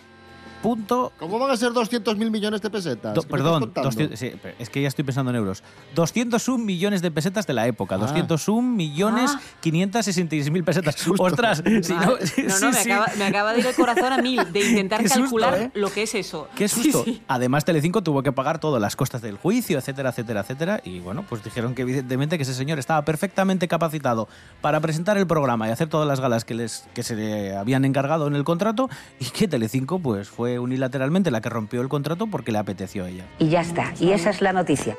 punto... 0.62 1.12
¿Cómo 1.18 1.38
van 1.38 1.50
a 1.50 1.56
ser 1.56 1.72
200 1.72 2.16
mil 2.16 2.30
millones 2.30 2.60
de 2.62 2.70
pesetas? 2.70 3.14
do- 3.14 3.22
¿Qué 3.22 3.28
me 3.28 3.36
estás 3.38 3.42
perdón, 3.44 3.60
contando? 3.60 3.88
200 3.90 4.18
sí, 4.18 4.32
pero 4.42 4.54
es 4.58 4.70
que 4.70 4.82
ya 4.82 4.88
estoy 4.88 5.04
pensando 5.04 5.30
en 5.30 5.36
euros. 5.36 5.62
201 5.94 6.64
millones 6.64 7.02
de 7.02 7.10
pesetas 7.10 7.46
de 7.46 7.52
la 7.54 7.66
época. 7.66 7.94
Ah. 7.96 7.98
201 7.98 8.62
millones 8.76 9.32
Ah. 9.34 9.40
566 9.60 10.50
mil 10.50 10.64
pesetas. 10.64 10.96
Ostras, 11.18 11.62
si 11.82 11.92
no, 11.92 12.00
no, 12.00 12.10
no, 12.10 12.16
sí, 12.26 12.42
me, 12.42 12.72
sí. 12.72 12.90
acaba, 12.90 13.06
me 13.18 13.24
acaba 13.24 13.52
de 13.52 13.60
ir 13.60 13.66
el 13.66 13.74
corazón 13.74 14.12
a 14.12 14.18
mil 14.18 14.52
de 14.52 14.70
intentar 14.70 15.00
susto, 15.02 15.20
calcular 15.20 15.54
¿eh? 15.58 15.70
lo 15.74 15.90
que 15.90 16.02
es 16.02 16.14
eso. 16.14 16.48
Qué 16.54 16.68
Sí, 16.68 16.84
susto. 16.84 17.04
sí. 17.04 17.22
Además, 17.28 17.64
Telecinco 17.64 18.02
tuvo 18.02 18.22
que 18.22 18.32
pagar 18.32 18.58
todas 18.58 18.80
las 18.80 18.96
costas 18.96 19.22
del 19.22 19.36
juicio, 19.36 19.78
etcétera, 19.78 20.10
etcétera, 20.10 20.40
etcétera. 20.40 20.80
Y 20.84 21.00
bueno, 21.00 21.24
pues 21.28 21.42
dijeron 21.44 21.74
que 21.74 21.82
evidentemente 21.82 22.36
que 22.36 22.42
ese 22.42 22.54
señor 22.54 22.78
estaba 22.78 23.04
perfectamente 23.04 23.68
capacitado 23.68 24.28
para 24.60 24.80
presentar 24.80 25.16
el 25.18 25.26
programa 25.26 25.68
y 25.68 25.70
hacer 25.70 25.88
todas 25.88 26.06
las 26.08 26.20
galas 26.20 26.44
que, 26.44 26.54
les, 26.54 26.84
que 26.94 27.02
se 27.02 27.14
le 27.16 27.56
habían 27.56 27.84
encargado 27.84 28.26
en 28.26 28.34
el 28.34 28.44
contrato 28.44 28.88
y 29.20 29.26
que 29.26 29.48
Telecinco 29.48 29.98
pues 29.98 30.28
fue 30.28 30.47
unilateralmente 30.56 31.32
la 31.32 31.40
que 31.40 31.48
rompió 31.48 31.80
el 31.80 31.88
contrato 31.88 32.28
porque 32.28 32.52
le 32.52 32.58
apeteció 32.58 33.04
a 33.04 33.08
ella. 33.08 33.26
Y 33.40 33.48
ya 33.48 33.62
está. 33.62 33.92
Y 33.98 34.12
esa 34.12 34.30
es 34.30 34.40
la 34.40 34.52
noticia. 34.52 34.96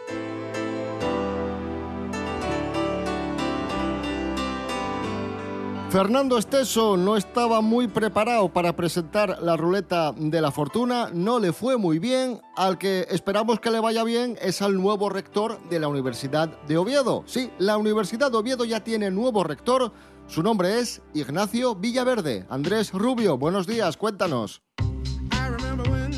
Fernando 5.90 6.38
Esteso 6.38 6.98
no 6.98 7.18
estaba 7.18 7.62
muy 7.62 7.88
preparado 7.88 8.50
para 8.50 8.76
presentar 8.76 9.40
la 9.42 9.58
ruleta 9.58 10.12
de 10.12 10.40
la 10.40 10.52
fortuna, 10.52 11.10
no 11.12 11.40
le 11.40 11.52
fue 11.52 11.78
muy 11.78 11.98
bien, 11.98 12.42
al 12.56 12.78
que 12.78 13.08
esperamos 13.10 13.60
que 13.60 13.72
le 13.72 13.80
vaya 13.80 14.04
bien 14.04 14.38
es 14.40 14.62
al 14.62 14.76
nuevo 14.76 15.10
rector 15.10 15.60
de 15.68 15.80
la 15.80 15.88
Universidad 15.88 16.50
de 16.68 16.78
Oviedo. 16.78 17.24
Sí, 17.26 17.50
la 17.58 17.78
Universidad 17.78 18.30
de 18.30 18.38
Oviedo 18.38 18.66
ya 18.66 18.84
tiene 18.84 19.10
nuevo 19.10 19.44
rector, 19.44 19.92
su 20.28 20.44
nombre 20.44 20.78
es 20.78 21.02
Ignacio 21.16 21.74
Villaverde. 21.74 22.46
Andrés 22.50 22.94
Rubio, 22.94 23.40
buenos 23.40 23.66
días, 23.66 23.98
cuéntanos. 23.98 24.62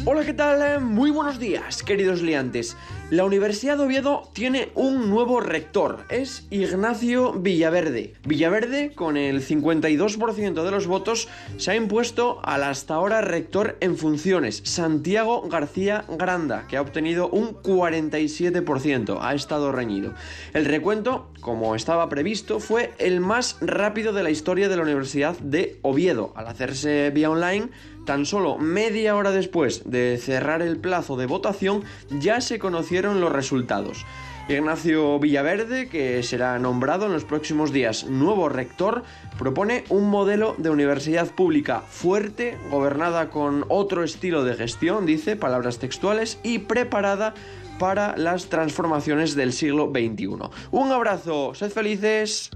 Hola, 0.04 0.26
¿qué 0.26 0.34
tal? 0.34 0.82
Muy 0.82 1.12
buenos 1.12 1.38
días, 1.38 1.84
queridos 1.84 2.24
liantes. 2.24 2.76
La 3.12 3.26
Universidad 3.26 3.76
de 3.76 3.84
Oviedo 3.84 4.30
tiene 4.32 4.70
un 4.74 5.10
nuevo 5.10 5.42
rector, 5.42 6.06
es 6.08 6.48
Ignacio 6.50 7.34
Villaverde. 7.34 8.14
Villaverde, 8.26 8.94
con 8.96 9.18
el 9.18 9.46
52% 9.46 10.64
de 10.64 10.72
los 10.72 10.88
votos, 10.88 11.28
se 11.58 11.72
ha 11.72 11.76
impuesto 11.76 12.40
al 12.42 12.64
hasta 12.64 12.94
ahora 12.94 13.20
rector 13.20 13.76
en 13.82 13.98
funciones, 13.98 14.62
Santiago 14.64 15.42
García 15.50 16.06
Granda, 16.08 16.68
que 16.70 16.78
ha 16.78 16.82
obtenido 16.82 17.28
un 17.28 17.50
47%, 17.50 19.18
ha 19.20 19.34
estado 19.34 19.74
reñido. 19.74 20.14
El 20.54 20.64
recuento, 20.64 21.28
como 21.42 21.76
estaba 21.76 22.08
previsto, 22.08 22.62
fue 22.62 22.94
el 22.98 23.20
más 23.20 23.58
rápido 23.60 24.14
de 24.14 24.24
la 24.24 24.30
historia 24.30 24.70
de 24.70 24.78
la 24.78 24.84
Universidad 24.84 25.38
de 25.40 25.80
Oviedo, 25.82 26.32
al 26.38 26.48
hacerse 26.48 27.10
vía 27.10 27.30
online 27.30 27.72
Tan 28.06 28.26
solo 28.26 28.58
media 28.58 29.16
hora 29.16 29.32
después 29.32 29.84
de 29.86 30.18
cerrar 30.18 30.64
el 30.64 30.78
plazo 30.78 31.18
de 31.18 31.28
votación 31.28 31.84
ya 32.10 32.42
se 32.42 32.58
conocieron 32.58 33.01
los 33.02 33.32
resultados. 33.32 34.06
Ignacio 34.48 35.20
Villaverde, 35.20 35.88
que 35.88 36.22
será 36.24 36.60
nombrado 36.60 37.06
en 37.06 37.14
los 37.14 37.24
próximos 37.24 37.72
días 37.72 38.06
nuevo 38.06 38.50
rector, 38.50 39.04
propone 39.38 39.84
un 39.90 40.10
modelo 40.10 40.56
de 40.58 40.70
universidad 40.70 41.28
pública 41.32 41.82
fuerte, 41.82 42.58
gobernada 42.70 43.30
con 43.30 43.66
otro 43.70 44.04
estilo 44.04 44.44
de 44.44 44.56
gestión, 44.56 45.06
dice, 45.06 45.36
palabras 45.36 45.80
textuales, 45.80 46.40
y 46.44 46.60
preparada 46.60 47.34
para 47.80 48.16
las 48.18 48.48
transformaciones 48.48 49.36
del 49.36 49.54
siglo 49.54 49.92
XXI. 49.92 50.28
Un 50.72 50.92
abrazo, 50.92 51.56
sed 51.56 51.72
felices. 51.72 52.52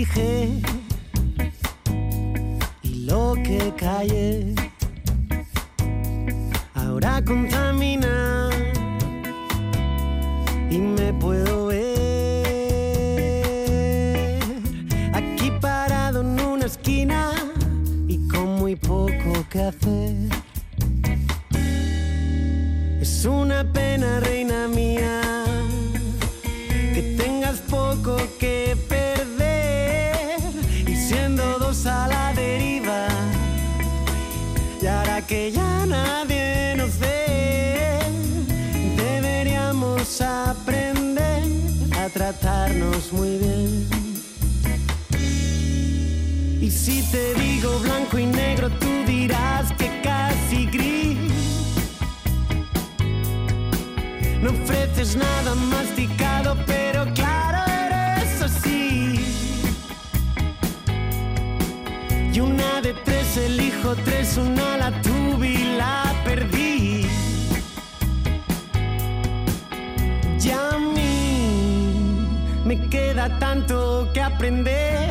Dije 0.00 0.48
y 2.82 3.04
lo 3.04 3.34
que 3.34 3.70
callé 3.76 4.59
me 72.70 72.88
queda 72.88 73.36
tanto 73.40 74.08
que 74.14 74.20
aprender. 74.20 75.10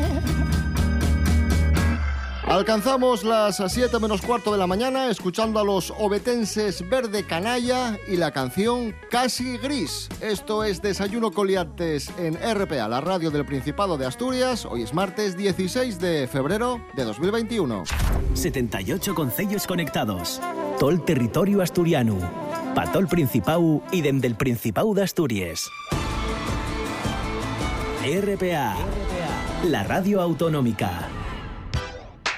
Alcanzamos 2.48 3.26
las 3.26 3.62
7 3.68 4.00
menos 4.00 4.22
cuarto 4.22 4.54
de 4.54 4.58
la 4.58 4.66
mañana 4.66 5.10
escuchando 5.10 5.60
a 5.60 5.66
los 5.66 5.92
obetenses 6.00 6.88
Verde 6.90 7.26
Canalla 7.26 7.98
y 8.08 8.16
la 8.16 8.32
canción 8.32 8.96
Casi 9.12 9.58
Gris. 9.58 10.08
Esto 10.22 10.64
es 10.64 10.82
Desayuno 10.82 11.32
Coliantes 11.32 12.10
en 12.18 12.36
RPA, 12.36 12.88
la 12.88 13.02
radio 13.02 13.30
del 13.30 13.46
Principado 13.46 13.98
de 13.98 14.06
Asturias. 14.06 14.66
Hoy 14.66 14.84
es 14.84 14.94
martes 14.94 15.36
16 15.36 16.00
de 16.00 16.30
febrero 16.32 16.80
de 16.96 17.04
2021. 17.04 17.84
78 18.36 19.14
concellos 19.14 19.68
conectados. 19.68 20.40
Tol 20.80 21.04
territorio 21.04 21.62
asturiano. 21.62 22.18
Patol 22.74 23.10
Principau 23.10 23.84
y 23.92 24.00
dende 24.00 24.28
el 24.28 24.36
Principau 24.36 24.94
de 24.94 25.04
Asturias. 25.04 25.70
RPA, 28.10 28.76
la 29.66 29.84
radio 29.84 30.20
autonómica. 30.20 31.08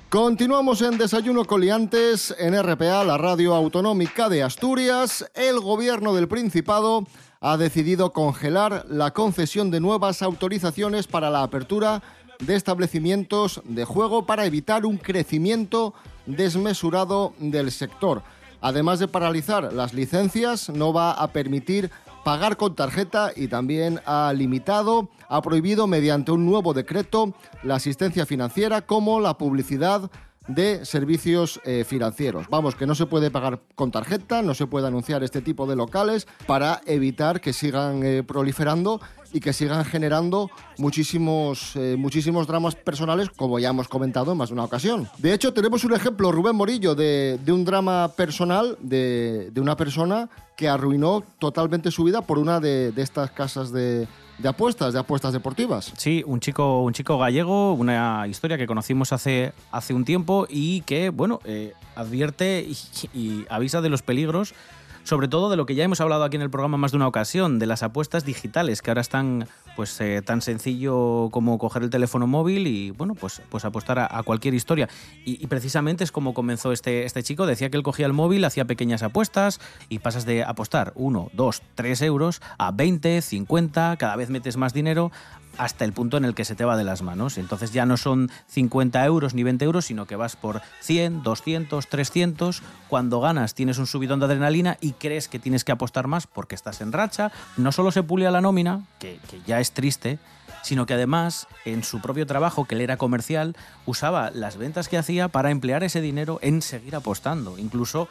Continuamos 0.10 0.82
en 0.82 0.98
Desayuno 0.98 1.46
Coliantes 1.46 2.36
en 2.38 2.62
RPA, 2.62 3.06
la 3.06 3.18
radio 3.18 3.56
autonómica 3.56 4.28
de 4.28 4.44
Asturias. 4.44 5.32
El 5.34 5.62
gobierno 5.62 6.14
del 6.14 6.28
Principado 6.28 7.08
ha 7.40 7.56
decidido 7.56 8.12
congelar 8.12 8.86
la 8.90 9.12
concesión 9.12 9.72
de 9.72 9.80
nuevas 9.80 10.22
autorizaciones 10.22 11.08
para 11.08 11.30
la 11.30 11.42
apertura 11.42 12.04
de 12.40 12.56
establecimientos 12.56 13.62
de 13.64 13.86
juego 13.86 14.26
para 14.26 14.46
evitar 14.46 14.86
un 14.86 14.98
crecimiento 14.98 15.94
desmesurado 16.26 17.34
del 17.40 17.72
sector. 17.72 18.24
Además 18.60 19.00
de 19.00 19.08
paralizar 19.08 19.72
las 19.72 19.94
licencias, 19.94 20.68
no 20.68 20.92
va 20.92 21.14
a 21.14 21.28
permitir 21.28 21.90
pagar 22.24 22.58
con 22.58 22.76
tarjeta 22.76 23.32
y 23.36 23.48
también 23.48 24.00
ha 24.06 24.34
limitado, 24.34 25.10
ha 25.28 25.42
prohibido 25.42 25.88
mediante 25.88 26.32
un 26.32 26.46
nuevo 26.46 26.74
decreto 26.74 27.34
la 27.64 27.76
asistencia 27.76 28.26
financiera 28.26 28.82
como 28.82 29.20
la 29.20 29.38
publicidad 29.38 30.10
de 30.48 30.86
servicios 30.86 31.62
eh, 31.66 31.84
financieros. 31.88 32.48
Vamos, 32.50 32.76
que 32.76 32.88
no 32.88 32.96
se 32.96 33.06
puede 33.06 33.32
pagar 33.32 33.62
con 33.76 33.92
tarjeta, 33.92 34.42
no 34.42 34.54
se 34.54 34.68
puede 34.68 34.88
anunciar 34.88 35.24
este 35.24 35.42
tipo 35.42 35.68
de 35.68 35.76
locales 35.76 36.28
para 36.48 36.82
evitar 36.86 37.42
que 37.42 37.54
sigan 37.54 38.04
eh, 38.04 38.24
proliferando 38.24 39.00
y 39.34 39.40
que 39.40 39.54
sigan 39.54 39.86
generando 39.86 40.50
muchísimos, 40.78 41.76
eh, 41.76 41.96
muchísimos 41.98 42.48
dramas 42.48 42.76
personales, 42.76 43.30
como 43.30 43.60
ya 43.60 43.70
hemos 43.70 43.88
comentado 43.88 44.32
en 44.34 44.38
más 44.38 44.50
de 44.50 44.54
una 44.54 44.66
ocasión. 44.66 45.08
De 45.20 45.34
hecho, 45.34 45.54
tenemos 45.54 45.84
un 45.84 45.94
ejemplo, 45.94 46.32
Rubén 46.32 46.56
Morillo, 46.56 46.96
de, 46.96 47.40
de 47.44 47.52
un 47.52 47.64
drama 47.64 48.10
personal 48.18 48.78
de, 48.82 49.50
de, 49.52 49.62
una 49.62 49.78
persona 49.78 50.30
que 50.58 50.68
arruinó 50.68 51.24
totalmente 51.40 51.92
su 51.92 52.04
vida 52.04 52.22
por 52.22 52.40
una 52.40 52.60
de, 52.60 52.92
de 52.92 53.02
estas 53.02 53.32
casas 53.32 53.72
de, 53.72 54.08
de 54.42 54.50
apuestas, 54.50 54.94
de 54.94 55.00
apuestas 55.00 55.34
deportivas. 55.34 55.94
Sí, 55.98 56.24
un 56.26 56.40
chico, 56.40 56.82
un 56.82 56.94
chico 56.94 57.18
gallego, 57.18 57.74
una 57.74 58.28
historia 58.28 58.58
que 58.58 58.68
conocimos 58.68 59.14
hace, 59.14 59.54
hace 59.72 59.94
un 59.94 60.06
tiempo 60.06 60.48
y 60.50 60.82
que, 60.82 61.10
bueno, 61.10 61.40
eh, 61.46 61.74
advierte 61.96 62.66
y, 62.68 62.78
y 63.18 63.46
avisa 63.50 63.82
de 63.82 63.90
los 63.90 64.02
peligros 64.02 64.54
sobre 65.04 65.28
todo 65.28 65.50
de 65.50 65.58
lo 65.58 65.66
que 65.66 65.76
ya 65.76 65.84
hemos 65.84 66.02
hablado 66.02 66.24
aquí 66.24 66.36
en 66.36 66.42
el 66.42 66.50
programa 66.50 66.78
más 66.78 66.92
de 66.92 66.98
una 66.98 67.08
ocasión, 67.08 67.60
de 67.60 67.66
las 67.66 67.84
apuestas 67.84 68.26
digitales, 68.26 68.82
que 68.82 68.92
ahora 68.92 69.02
están 69.02 69.48
pues 69.76 70.00
eh, 70.02 70.22
tan 70.22 70.42
sencillo 70.42 71.30
como 71.32 71.58
coger 71.58 71.84
el 71.84 71.90
teléfono 71.90 72.28
móvil 72.28 72.68
y 72.68 72.92
bueno, 72.92 73.16
pues, 73.16 73.42
pues 73.50 73.66
apostar 73.66 74.00
a, 74.00 74.22
cualquier 74.24 74.54
historia. 74.54 74.90
Y, 75.26 75.42
y, 75.44 75.48
precisamente 75.48 76.04
es 76.04 76.12
como 76.12 76.34
comenzó 76.34 76.72
este, 76.72 77.06
este 77.06 77.24
chico, 77.24 77.46
decía 77.46 77.70
que 77.70 77.78
él 77.78 77.84
cogía 77.84 78.06
el 78.06 78.14
móvil, 78.14 78.44
hacía 78.46 78.66
pequeñas 78.66 79.04
apuestas 79.04 79.60
y 79.90 80.00
pasas 80.00 80.26
de 80.26 80.44
apostar 80.44 80.92
1, 80.96 81.30
2, 81.34 81.62
3 81.76 82.02
euros 82.04 82.42
a 82.58 82.72
20, 82.72 83.22
50, 83.22 83.96
cada 83.98 84.16
vez 84.16 84.30
metes 84.30 84.58
más 84.58 84.74
dinero 84.74 85.12
hasta 85.58 85.86
el 85.86 85.94
punto 85.94 86.18
en 86.18 86.26
el 86.26 86.36
que 86.36 86.46
se 86.46 86.56
te 86.56 86.66
va 86.66 86.78
de 86.78 86.84
las 86.84 87.02
manos. 87.02 87.38
Entonces 87.38 87.72
ya 87.72 87.86
no 87.86 87.98
son 87.98 88.32
50 88.48 89.04
euros 89.06 89.34
ni 89.34 89.44
20 89.44 89.66
euros, 89.66 89.86
sino 89.86 90.06
que 90.06 90.16
vas 90.16 90.36
por 90.36 90.62
100, 90.82 91.24
200, 91.24 91.88
300. 91.88 92.64
Cuando 92.88 93.20
ganas 93.20 93.54
tienes 93.54 93.78
un 93.78 93.88
subidón 93.88 94.20
de 94.20 94.26
adrenalina 94.26 94.78
y 94.82 94.94
crees 94.94 95.28
que 95.28 95.40
tienes 95.40 95.64
que 95.64 95.72
apostar 95.72 96.08
más 96.08 96.28
porque 96.28 96.56
estás 96.56 96.82
en 96.82 96.92
racha. 96.92 97.32
No 97.58 97.72
solo 97.72 97.92
se 97.92 98.04
pulia 98.04 98.32
la 98.32 98.42
nómina, 98.42 98.86
que, 99.00 99.20
que 99.30 99.42
ya 99.46 99.60
es 99.60 99.72
triste, 99.72 100.20
sino 100.64 100.86
que 100.86 100.94
además 100.94 101.48
en 101.66 101.84
su 101.84 102.02
propio 102.02 102.26
trabajo, 102.26 102.66
que 102.66 102.76
él 102.76 102.82
era 102.82 102.98
comercial, 102.98 103.56
usaba 103.86 104.32
las 104.32 104.58
ventas 104.58 104.90
que 104.90 104.98
hacía 104.98 105.28
para 105.28 105.52
emplear 105.52 105.84
ese 105.84 106.02
dinero 106.02 106.40
en 106.42 106.62
seguir 106.62 106.96
apostando. 106.96 107.58
Incluso 107.58 108.08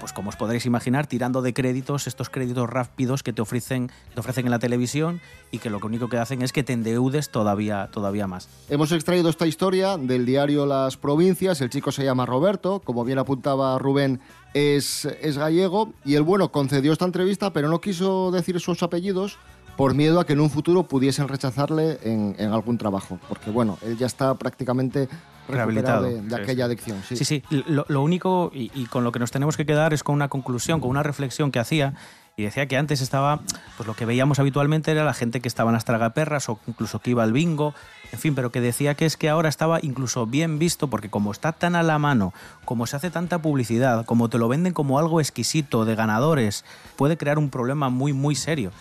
pues 0.00 0.12
como 0.12 0.30
os 0.30 0.36
podréis 0.36 0.66
imaginar, 0.66 1.06
tirando 1.06 1.42
de 1.42 1.54
créditos, 1.54 2.06
estos 2.06 2.30
créditos 2.30 2.68
rápidos 2.68 3.22
que 3.22 3.32
te 3.32 3.42
ofrecen, 3.42 3.90
te 4.14 4.20
ofrecen 4.20 4.46
en 4.46 4.50
la 4.50 4.58
televisión 4.58 5.20
y 5.50 5.58
que 5.58 5.70
lo 5.70 5.78
único 5.78 6.08
que 6.08 6.18
hacen 6.18 6.42
es 6.42 6.52
que 6.52 6.62
te 6.62 6.72
endeudes 6.72 7.30
todavía, 7.30 7.88
todavía 7.92 8.26
más. 8.26 8.48
Hemos 8.68 8.92
extraído 8.92 9.28
esta 9.28 9.46
historia 9.46 9.96
del 9.96 10.26
diario 10.26 10.66
Las 10.66 10.96
Provincias, 10.96 11.60
el 11.60 11.70
chico 11.70 11.92
se 11.92 12.04
llama 12.04 12.26
Roberto, 12.26 12.80
como 12.84 13.04
bien 13.04 13.18
apuntaba 13.18 13.78
Rubén, 13.78 14.20
es, 14.52 15.04
es 15.04 15.38
gallego, 15.38 15.92
y 16.04 16.14
el 16.14 16.22
bueno 16.22 16.50
concedió 16.52 16.92
esta 16.92 17.04
entrevista, 17.04 17.52
pero 17.52 17.68
no 17.68 17.80
quiso 17.80 18.30
decir 18.30 18.60
sus 18.60 18.82
apellidos 18.82 19.38
por 19.76 19.94
miedo 19.94 20.20
a 20.20 20.26
que 20.26 20.34
en 20.34 20.40
un 20.40 20.50
futuro 20.50 20.84
pudiesen 20.84 21.28
rechazarle 21.28 21.98
en, 22.02 22.36
en 22.38 22.52
algún 22.52 22.78
trabajo, 22.78 23.18
porque 23.28 23.50
bueno, 23.50 23.78
él 23.82 23.96
ya 23.96 24.06
está 24.06 24.34
prácticamente 24.34 25.08
rehabilitado 25.48 26.04
de, 26.04 26.22
de 26.22 26.36
aquella 26.36 26.66
adicción. 26.66 27.02
Sí, 27.06 27.16
sí, 27.16 27.24
sí. 27.24 27.42
Lo, 27.50 27.84
lo, 27.88 28.02
único 28.02 28.50
y, 28.54 28.70
y, 28.74 28.86
con 28.86 29.04
lo 29.04 29.12
que 29.12 29.18
nos 29.18 29.30
tenemos 29.30 29.56
que 29.56 29.66
quedar 29.66 29.92
es 29.92 30.02
con 30.02 30.14
una 30.14 30.28
conclusión, 30.28 30.80
con 30.80 30.90
una 30.90 31.02
reflexión 31.02 31.50
que 31.50 31.58
hacía 31.58 31.94
y 32.36 32.42
decía 32.42 32.66
que 32.66 32.76
antes 32.76 33.00
estaba, 33.00 33.40
pues 33.76 33.86
lo 33.86 33.94
que 33.94 34.06
veíamos 34.06 34.40
habitualmente 34.40 34.90
era 34.90 35.04
la 35.04 35.14
gente 35.14 35.40
que 35.40 35.46
estaba 35.46 35.70
en 35.70 35.74
las 35.74 35.84
tragaperras 35.84 36.48
o 36.48 36.58
incluso 36.66 36.98
que 36.98 37.10
iba 37.10 37.22
al 37.22 37.32
bingo, 37.32 37.74
en 38.10 38.18
fin, 38.18 38.34
pero 38.34 38.50
que 38.50 38.60
decía 38.60 38.94
que 38.94 39.06
es 39.06 39.16
que 39.16 39.28
ahora 39.28 39.48
estaba 39.48 39.78
incluso 39.82 40.26
bien 40.26 40.58
visto 40.58 40.88
porque 40.88 41.10
como 41.10 41.30
está 41.30 41.52
tan 41.52 41.76
a 41.76 41.84
la 41.84 41.98
mano, 41.98 42.32
como 42.64 42.86
se 42.86 42.96
hace 42.96 43.10
tanta 43.10 43.40
publicidad, 43.40 44.04
como 44.04 44.28
te 44.28 44.38
lo 44.38 44.48
venden 44.48 44.72
como 44.72 44.98
algo 44.98 45.20
exquisito 45.20 45.84
de 45.84 45.94
ganadores, 45.94 46.64
puede 46.96 47.16
crear 47.16 47.38
un 47.38 47.50
problema 47.50 47.88
muy, 47.88 48.12
muy 48.12 48.34
serio. 48.34 48.72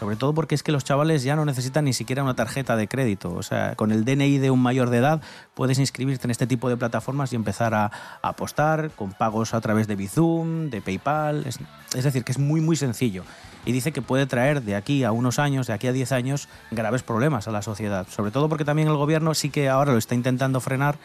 Sobre 0.00 0.16
todo 0.16 0.32
porque 0.32 0.54
es 0.54 0.62
que 0.62 0.72
los 0.72 0.82
chavales 0.82 1.24
ya 1.24 1.36
no 1.36 1.44
necesitan 1.44 1.84
ni 1.84 1.92
siquiera 1.92 2.22
una 2.22 2.32
tarjeta 2.32 2.74
de 2.74 2.88
crédito. 2.88 3.34
O 3.34 3.42
sea, 3.42 3.74
con 3.76 3.92
el 3.92 4.06
DNI 4.06 4.38
de 4.38 4.50
un 4.50 4.58
mayor 4.58 4.88
de 4.88 4.96
edad 4.96 5.20
puedes 5.52 5.78
inscribirte 5.78 6.26
en 6.26 6.30
este 6.30 6.46
tipo 6.46 6.70
de 6.70 6.78
plataformas 6.78 7.34
y 7.34 7.36
empezar 7.36 7.74
a, 7.74 7.90
apostar 8.22 8.92
con 8.92 9.12
pagos 9.12 9.52
a 9.52 9.60
través 9.60 9.88
de 9.88 9.96
Bizum, 9.96 10.70
de 10.70 10.80
PayPal. 10.80 11.46
Es, 11.46 11.58
es 11.94 12.02
decir, 12.02 12.24
que 12.24 12.32
es 12.32 12.38
muy, 12.38 12.62
muy 12.62 12.76
sencillo. 12.76 13.24
Y 13.66 13.72
dice 13.72 13.92
que 13.92 14.00
puede 14.00 14.24
traer 14.24 14.62
de 14.62 14.74
aquí 14.74 15.04
a 15.04 15.12
unos 15.12 15.38
años, 15.38 15.66
de 15.66 15.74
aquí 15.74 15.86
a 15.86 15.92
10 15.92 16.12
años, 16.12 16.48
graves 16.70 17.02
problemas 17.02 17.46
a 17.46 17.50
la 17.50 17.60
sociedad. 17.60 18.06
Sobre 18.08 18.30
todo 18.30 18.48
porque 18.48 18.64
también 18.64 18.88
el 18.88 18.96
gobierno 18.96 19.34
sí 19.34 19.50
que 19.50 19.68
ahora 19.68 19.92
lo 19.92 19.98
está 19.98 20.14
intentando 20.14 20.60
frenar, 20.60 20.96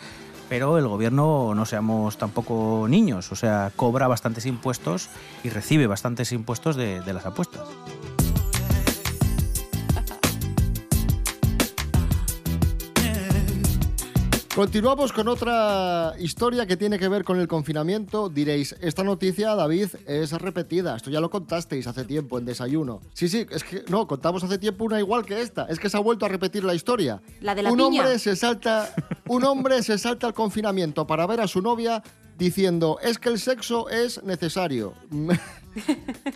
pero 0.47 0.77
el 0.77 0.87
gobierno 0.87 1.53
no 1.53 1.65
seamos 1.65 2.17
tampoco 2.17 2.87
niños, 2.87 3.29
o 3.33 3.35
sea, 3.35 3.73
cobra 3.75 4.07
bastantes 4.07 4.45
impuestos 4.45 5.09
y 5.43 5.49
recibe 5.49 5.85
bastantes 5.85 6.31
impuestos 6.31 6.77
de 6.77 7.01
las 7.13 7.25
apuestas. 7.25 7.67
Continuamos 14.55 15.11
con 15.11 15.27
otra 15.27 16.13
historia 16.17 16.65
que 16.65 16.77
tiene 16.77 16.97
que 16.97 17.09
ver 17.09 17.25
con 17.25 17.41
el 17.41 17.47
confinamiento. 17.47 18.29
Diréis, 18.29 18.73
esta 18.79 19.03
noticia, 19.03 19.53
David, 19.53 19.89
es 20.07 20.31
repetida. 20.31 20.95
Esto 20.95 21.09
ya 21.09 21.19
lo 21.19 21.29
contasteis 21.29 21.87
hace 21.87 22.05
tiempo 22.05 22.39
en 22.39 22.45
desayuno. 22.45 23.01
Sí, 23.13 23.27
sí, 23.27 23.45
es 23.51 23.65
que 23.65 23.83
no, 23.89 24.07
contamos 24.07 24.45
hace 24.45 24.57
tiempo 24.57 24.85
una 24.85 24.97
igual 24.97 25.25
que 25.25 25.41
esta. 25.41 25.65
Es 25.65 25.77
que 25.77 25.89
se 25.89 25.97
ha 25.97 25.99
vuelto 25.99 26.25
a 26.25 26.29
repetir 26.29 26.63
la 26.63 26.73
historia. 26.73 27.21
La 27.41 27.53
de 27.53 27.63
la 27.63 27.71
un 27.71 27.77
piña. 27.79 28.03
hombre 28.03 28.17
se 28.17 28.37
salta, 28.37 28.93
un 29.27 29.43
hombre 29.43 29.83
se 29.83 29.97
salta 29.97 30.27
al 30.27 30.33
confinamiento 30.33 31.05
para 31.05 31.27
ver 31.27 31.41
a 31.41 31.47
su 31.47 31.61
novia 31.61 32.01
diciendo, 32.37 32.97
es 33.03 33.17
que 33.19 33.27
el 33.29 33.39
sexo 33.39 33.89
es 33.89 34.23
necesario. 34.23 34.93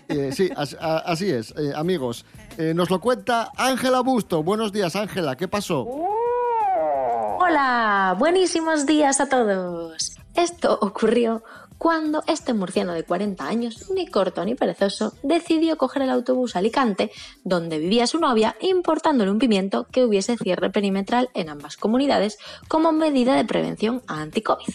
Eh, 0.10 0.32
sí, 0.36 0.49
as- 0.53 0.75
a- 0.82 0.97
así 0.97 1.29
es, 1.29 1.51
eh, 1.58 1.71
amigos. 1.73 2.25
Eh, 2.58 2.73
nos 2.75 2.89
lo 2.89 2.99
cuenta 2.99 3.49
Ángela 3.55 4.01
Busto. 4.01 4.43
Buenos 4.43 4.73
días, 4.73 4.97
Ángela. 4.97 5.38
¿Qué 5.38 5.47
pasó? 5.47 5.88
Hola, 7.41 8.17
buenísimos 8.19 8.86
días 8.86 9.21
a 9.21 9.30
todos. 9.30 10.17
Esto 10.36 10.78
ocurrió 10.82 11.41
cuando 11.78 12.21
este 12.28 12.54
murciano 12.54 12.91
de 12.91 13.06
40 13.06 13.47
años, 13.47 13.89
ni 13.95 14.08
corto 14.08 14.43
ni 14.43 14.56
perezoso, 14.56 15.13
decidió 15.23 15.78
coger 15.78 16.02
el 16.02 16.10
autobús 16.10 16.56
a 16.56 16.60
Alicante, 16.60 17.12
donde 17.45 17.80
vivía 17.80 18.08
su 18.08 18.19
novia, 18.19 18.58
importándole 18.60 19.32
un 19.32 19.39
pimiento 19.39 19.88
que 19.89 20.04
hubiese 20.04 20.36
cierre 20.36 20.69
perimetral 20.69 21.30
en 21.34 21.47
ambas 21.47 21.78
comunidades 21.78 22.38
como 22.67 22.91
medida 22.91 23.36
de 23.36 23.45
prevención 23.45 24.02
anti-COVID. 24.08 24.73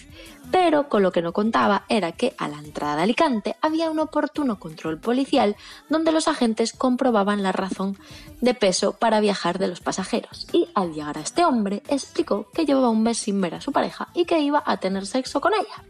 Pero 0.54 0.88
con 0.88 1.02
lo 1.02 1.10
que 1.10 1.20
no 1.20 1.32
contaba 1.32 1.84
era 1.88 2.12
que 2.12 2.32
a 2.38 2.46
la 2.46 2.60
entrada 2.60 2.94
de 2.94 3.02
Alicante 3.02 3.56
había 3.60 3.90
un 3.90 3.98
oportuno 3.98 4.60
control 4.60 5.00
policial 5.00 5.56
donde 5.88 6.12
los 6.12 6.28
agentes 6.28 6.72
comprobaban 6.72 7.42
la 7.42 7.50
razón 7.50 7.98
de 8.40 8.54
peso 8.54 8.92
para 8.92 9.18
viajar 9.18 9.58
de 9.58 9.66
los 9.66 9.80
pasajeros. 9.80 10.46
Y 10.52 10.68
al 10.76 10.94
llegar 10.94 11.18
a 11.18 11.22
este 11.22 11.44
hombre 11.44 11.82
explicó 11.88 12.48
que 12.54 12.66
llevaba 12.66 12.88
un 12.88 13.02
mes 13.02 13.18
sin 13.18 13.40
ver 13.40 13.56
a 13.56 13.60
su 13.60 13.72
pareja 13.72 14.10
y 14.14 14.26
que 14.26 14.38
iba 14.38 14.62
a 14.64 14.76
tener 14.76 15.06
sexo 15.06 15.40
con 15.40 15.54
ella. 15.54 15.82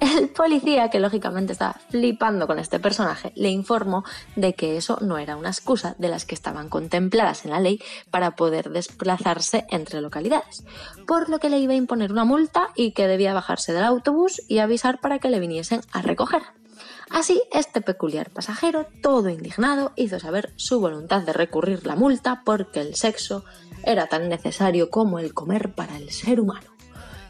El 0.00 0.28
policía, 0.28 0.90
que 0.90 1.00
lógicamente 1.00 1.52
estaba 1.52 1.80
flipando 1.88 2.46
con 2.46 2.58
este 2.58 2.78
personaje, 2.80 3.32
le 3.36 3.50
informó 3.50 4.04
de 4.36 4.54
que 4.54 4.76
eso 4.76 4.98
no 5.00 5.18
era 5.18 5.36
una 5.36 5.50
excusa 5.50 5.94
de 5.98 6.08
las 6.08 6.24
que 6.24 6.34
estaban 6.34 6.68
contempladas 6.68 7.44
en 7.44 7.52
la 7.52 7.60
ley 7.60 7.80
para 8.10 8.36
poder 8.36 8.70
desplazarse 8.70 9.66
entre 9.70 10.00
localidades, 10.00 10.64
por 11.06 11.28
lo 11.28 11.38
que 11.38 11.50
le 11.50 11.58
iba 11.58 11.72
a 11.72 11.76
imponer 11.76 12.12
una 12.12 12.24
multa 12.24 12.70
y 12.74 12.92
que 12.92 13.06
debía 13.06 13.34
bajarse 13.34 13.72
del 13.72 13.84
autobús 13.84 14.42
y 14.48 14.58
avisar 14.58 15.00
para 15.00 15.18
que 15.18 15.30
le 15.30 15.40
viniesen 15.40 15.80
a 15.92 16.02
recoger. 16.02 16.42
Así, 17.10 17.42
este 17.52 17.80
peculiar 17.80 18.30
pasajero, 18.30 18.86
todo 19.02 19.28
indignado, 19.28 19.92
hizo 19.94 20.18
saber 20.18 20.52
su 20.56 20.80
voluntad 20.80 21.22
de 21.22 21.32
recurrir 21.32 21.86
la 21.86 21.96
multa 21.96 22.42
porque 22.44 22.80
el 22.80 22.94
sexo 22.94 23.44
era 23.84 24.06
tan 24.06 24.28
necesario 24.28 24.90
como 24.90 25.18
el 25.18 25.34
comer 25.34 25.74
para 25.74 25.96
el 25.96 26.10
ser 26.10 26.40
humano 26.40 26.74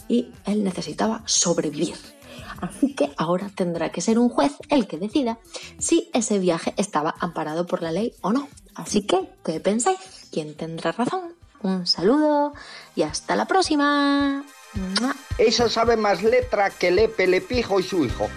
y 0.09 0.31
él 0.45 0.65
necesitaba 0.65 1.23
sobrevivir. 1.27 1.97
Así 2.61 2.95
que 2.95 3.13
ahora 3.17 3.51
tendrá 3.55 3.91
que 3.91 4.01
ser 4.01 4.19
un 4.19 4.29
juez 4.29 4.53
el 4.69 4.87
que 4.87 4.99
decida 4.99 5.39
si 5.79 6.11
ese 6.13 6.39
viaje 6.39 6.75
estaba 6.77 7.15
amparado 7.21 7.67
por 7.67 7.83
la 7.83 7.93
ley 7.93 8.13
o 8.21 8.33
no. 8.33 8.49
Así 8.75 9.07
que, 9.07 9.29
¿qué 9.45 9.61
pensáis? 9.61 9.99
¿Quién 10.33 10.55
tendrá 10.55 10.93
razón? 10.93 11.35
Un 11.63 11.87
saludo 11.87 12.53
y 12.95 13.03
hasta 13.03 13.37
la 13.37 13.47
próxima. 13.47 14.45
Eso 15.39 15.69
sabe 15.69 15.97
más 15.97 16.23
letra 16.23 16.71
que 16.71 16.91
Lepe, 16.91 17.27
Lepijo 17.27 17.81
y 17.81 17.83
su 17.83 18.05
hijo. 18.05 18.29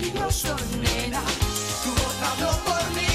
Muy 0.00 0.10
peligroso, 0.10 0.56
nena. 0.80 1.22
Tu 1.84 1.90
voz 1.90 2.16
habló 2.22 2.50
por 2.64 2.90
mí. 2.94 3.12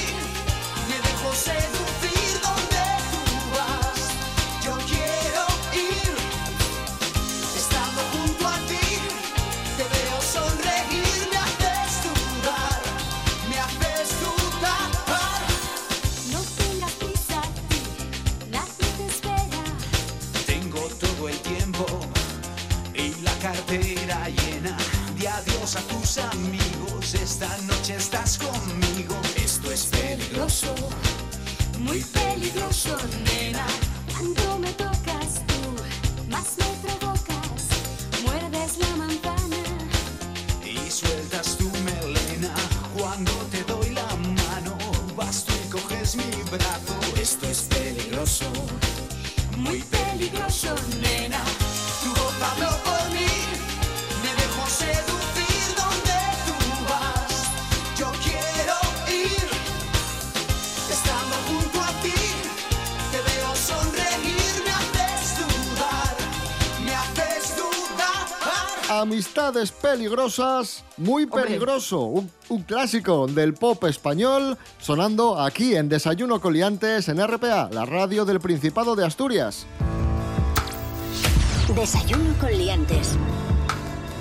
Me 0.89 0.97
dejó 1.07 1.33
seducir 1.33 2.41
donde 2.41 2.83
tú 3.11 3.23
vas. 3.55 3.99
Yo 4.63 4.73
quiero 4.85 5.45
ir. 5.73 6.15
Estando 7.55 8.01
junto 8.13 8.47
a 8.47 8.57
ti, 8.69 8.85
te 9.77 9.83
veo 9.83 10.21
sonreír. 10.21 11.29
Me 11.31 11.37
haces 11.37 12.03
dudar. 12.05 12.81
Me 13.49 13.57
haces 13.59 14.09
dudar. 14.21 14.89
No 16.31 16.39
tengas 16.57 16.91
prisa, 16.93 17.41
ti, 17.69 17.81
nadie 18.51 18.87
te 18.97 19.05
espera. 19.07 19.63
Tengo 20.45 20.81
todo 20.99 21.29
el 21.29 21.39
tiempo 21.39 21.85
y 22.93 23.13
la 23.21 23.33
cartera 23.39 24.29
llena 24.29 24.77
de 25.19 25.27
adiós 25.27 25.75
a 25.75 25.81
tus 25.81 26.17
Amistades 69.05 69.71
peligrosas, 69.71 70.83
muy 70.97 71.27
peligroso. 71.27 72.05
Un, 72.05 72.31
un 72.49 72.63
clásico 72.63 73.27
del 73.27 73.53
pop 73.53 73.83
español 73.83 74.57
sonando 74.79 75.39
aquí 75.39 75.75
en 75.75 75.89
Desayuno 75.89 76.41
Coliantes 76.41 77.07
en 77.07 77.23
RPA, 77.23 77.69
la 77.71 77.85
radio 77.85 78.25
del 78.25 78.39
Principado 78.39 78.95
de 78.95 79.05
Asturias. 79.05 79.67
Desayuno 81.75 82.33
con 82.39 82.49
liantes. 82.49 83.15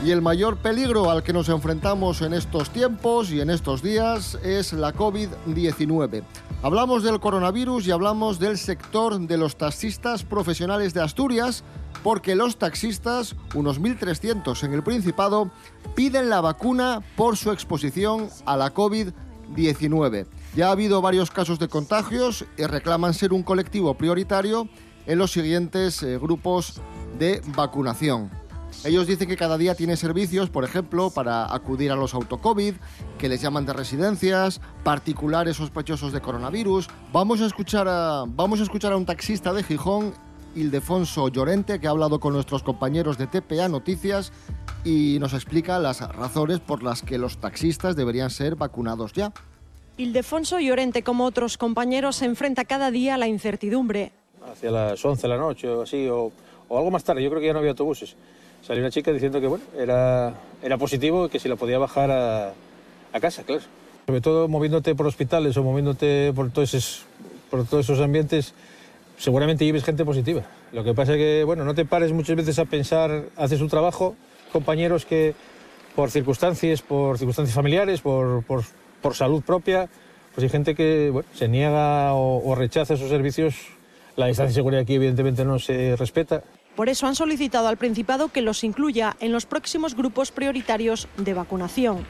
Y 0.04 0.10
el 0.10 0.20
mayor 0.20 0.58
peligro 0.58 1.10
al 1.10 1.22
que 1.22 1.32
nos 1.32 1.48
enfrentamos 1.48 2.20
en 2.20 2.34
estos 2.34 2.68
tiempos 2.68 3.30
y 3.30 3.40
en 3.40 3.48
estos 3.48 3.82
días 3.82 4.38
es 4.44 4.74
la 4.74 4.92
COVID-19. 4.92 6.22
Hablamos 6.62 7.02
del 7.02 7.20
coronavirus 7.20 7.86
y 7.86 7.90
hablamos 7.90 8.38
del 8.38 8.58
sector 8.58 9.18
de 9.18 9.38
los 9.38 9.56
taxistas 9.56 10.24
profesionales 10.24 10.92
de 10.92 11.00
Asturias, 11.00 11.64
porque 12.04 12.34
los 12.34 12.58
taxistas, 12.58 13.34
unos 13.54 13.80
1.300 13.80 14.62
en 14.62 14.74
el 14.74 14.82
Principado, 14.82 15.50
piden 15.94 16.28
la 16.28 16.42
vacuna 16.42 17.02
por 17.16 17.38
su 17.38 17.50
exposición 17.50 18.28
a 18.44 18.58
la 18.58 18.74
COVID-19. 18.74 20.26
Ya 20.54 20.68
ha 20.68 20.72
habido 20.72 21.00
varios 21.00 21.30
casos 21.30 21.58
de 21.58 21.68
contagios 21.68 22.44
y 22.58 22.64
reclaman 22.64 23.14
ser 23.14 23.32
un 23.32 23.42
colectivo 23.42 23.94
prioritario 23.94 24.68
en 25.06 25.18
los 25.18 25.32
siguientes 25.32 26.02
eh, 26.02 26.18
grupos 26.18 26.82
de 27.18 27.40
vacunación. 27.56 28.30
Ellos 28.84 29.06
dicen 29.06 29.28
que 29.28 29.36
cada 29.36 29.56
día 29.56 29.74
tiene 29.74 29.96
servicios, 29.96 30.50
por 30.50 30.64
ejemplo, 30.64 31.08
para 31.08 31.54
acudir 31.54 31.90
a 31.90 31.96
los 31.96 32.12
autocovid, 32.12 32.74
que 33.18 33.30
les 33.30 33.40
llaman 33.40 33.64
de 33.64 33.72
residencias, 33.72 34.60
particulares 34.82 35.56
sospechosos 35.56 36.12
de 36.12 36.20
coronavirus. 36.20 36.88
Vamos 37.12 37.40
a 37.40 37.46
escuchar 37.46 37.88
a, 37.88 38.24
vamos 38.26 38.60
a, 38.60 38.64
escuchar 38.64 38.92
a 38.92 38.98
un 38.98 39.06
taxista 39.06 39.54
de 39.54 39.62
Gijón, 39.62 40.12
Ildefonso 40.54 41.28
Llorente, 41.28 41.80
que 41.80 41.86
ha 41.86 41.90
hablado 41.90 42.20
con 42.20 42.32
nuestros 42.32 42.62
compañeros 42.62 43.18
de 43.18 43.26
TPA 43.26 43.68
Noticias 43.68 44.32
y 44.84 45.18
nos 45.20 45.34
explica 45.34 45.78
las 45.78 46.00
razones 46.14 46.60
por 46.60 46.82
las 46.82 47.02
que 47.02 47.18
los 47.18 47.38
taxistas 47.38 47.96
deberían 47.96 48.30
ser 48.30 48.56
vacunados 48.56 49.12
ya. 49.12 49.32
Ildefonso 49.96 50.58
Llorente, 50.58 51.02
como 51.02 51.24
otros 51.24 51.56
compañeros, 51.56 52.16
se 52.16 52.24
enfrenta 52.24 52.64
cada 52.64 52.90
día 52.90 53.14
a 53.14 53.18
la 53.18 53.28
incertidumbre. 53.28 54.12
hacia 54.50 54.70
las 54.70 55.04
11 55.04 55.22
de 55.22 55.28
la 55.28 55.38
noche 55.38 55.68
o 55.68 55.82
así, 55.82 56.06
o, 56.08 56.32
o 56.68 56.78
algo 56.78 56.90
más 56.90 57.04
tarde, 57.04 57.22
yo 57.22 57.30
creo 57.30 57.40
que 57.40 57.46
ya 57.46 57.52
no 57.52 57.60
había 57.60 57.70
autobuses. 57.70 58.16
Salió 58.66 58.82
una 58.82 58.90
chica 58.90 59.12
diciendo 59.12 59.40
que 59.40 59.46
bueno, 59.46 59.64
era, 59.78 60.34
era 60.62 60.78
positivo 60.78 61.26
y 61.26 61.28
que 61.28 61.38
si 61.38 61.48
la 61.48 61.56
podía 61.56 61.78
bajar 61.78 62.10
a, 62.10 62.52
a 63.12 63.20
casa, 63.20 63.42
claro. 63.44 63.62
Sobre 64.06 64.20
todo 64.20 64.48
moviéndote 64.48 64.94
por 64.94 65.06
hospitales 65.06 65.56
o 65.56 65.62
moviéndote 65.62 66.32
por 66.34 66.50
todos 66.50 66.74
esos, 66.74 67.04
por 67.50 67.64
todos 67.66 67.86
esos 67.86 68.00
ambientes, 68.00 68.52
seguramente 69.16 69.64
lleves 69.64 69.84
gente 69.84 70.04
positiva. 70.04 70.42
Lo 70.72 70.84
que 70.84 70.94
pasa 70.94 71.12
es 71.12 71.18
que, 71.18 71.44
bueno, 71.44 71.64
no 71.64 71.74
te 71.74 71.84
pares 71.84 72.12
muchas 72.12 72.36
veces 72.36 72.58
a 72.58 72.64
pensar, 72.64 73.24
haces 73.36 73.60
un 73.60 73.68
trabajo, 73.68 74.16
compañeros 74.52 75.04
que 75.04 75.34
por 75.94 76.10
circunstancias, 76.10 76.82
por 76.82 77.18
circunstancias 77.18 77.54
familiares, 77.54 78.00
por, 78.00 78.42
por, 78.44 78.64
salud 79.14 79.42
propia, 79.42 79.88
pues 80.34 80.44
hay 80.44 80.50
gente 80.50 80.74
que 80.74 81.10
bueno, 81.10 81.28
se 81.34 81.46
niega 81.46 82.14
o, 82.14 82.42
o 82.44 82.54
rechaza 82.54 82.94
esos 82.94 83.08
servicios. 83.08 83.54
La 84.16 84.26
distancia 84.26 84.50
de 84.50 84.54
seguridad 84.54 84.82
aquí 84.82 84.94
evidentemente 84.94 85.44
no 85.44 85.58
se 85.58 85.96
respeta. 85.96 86.42
Por 86.76 86.88
eso 86.88 87.06
han 87.06 87.14
solicitado 87.14 87.68
al 87.68 87.76
Principado 87.76 88.28
que 88.28 88.42
los 88.42 88.64
incluya 88.64 89.16
en 89.20 89.32
los 89.32 89.46
próximos 89.46 89.94
grupos 89.94 90.32
prioritarios 90.32 91.08
de 91.16 91.34
vacunación. 91.34 92.04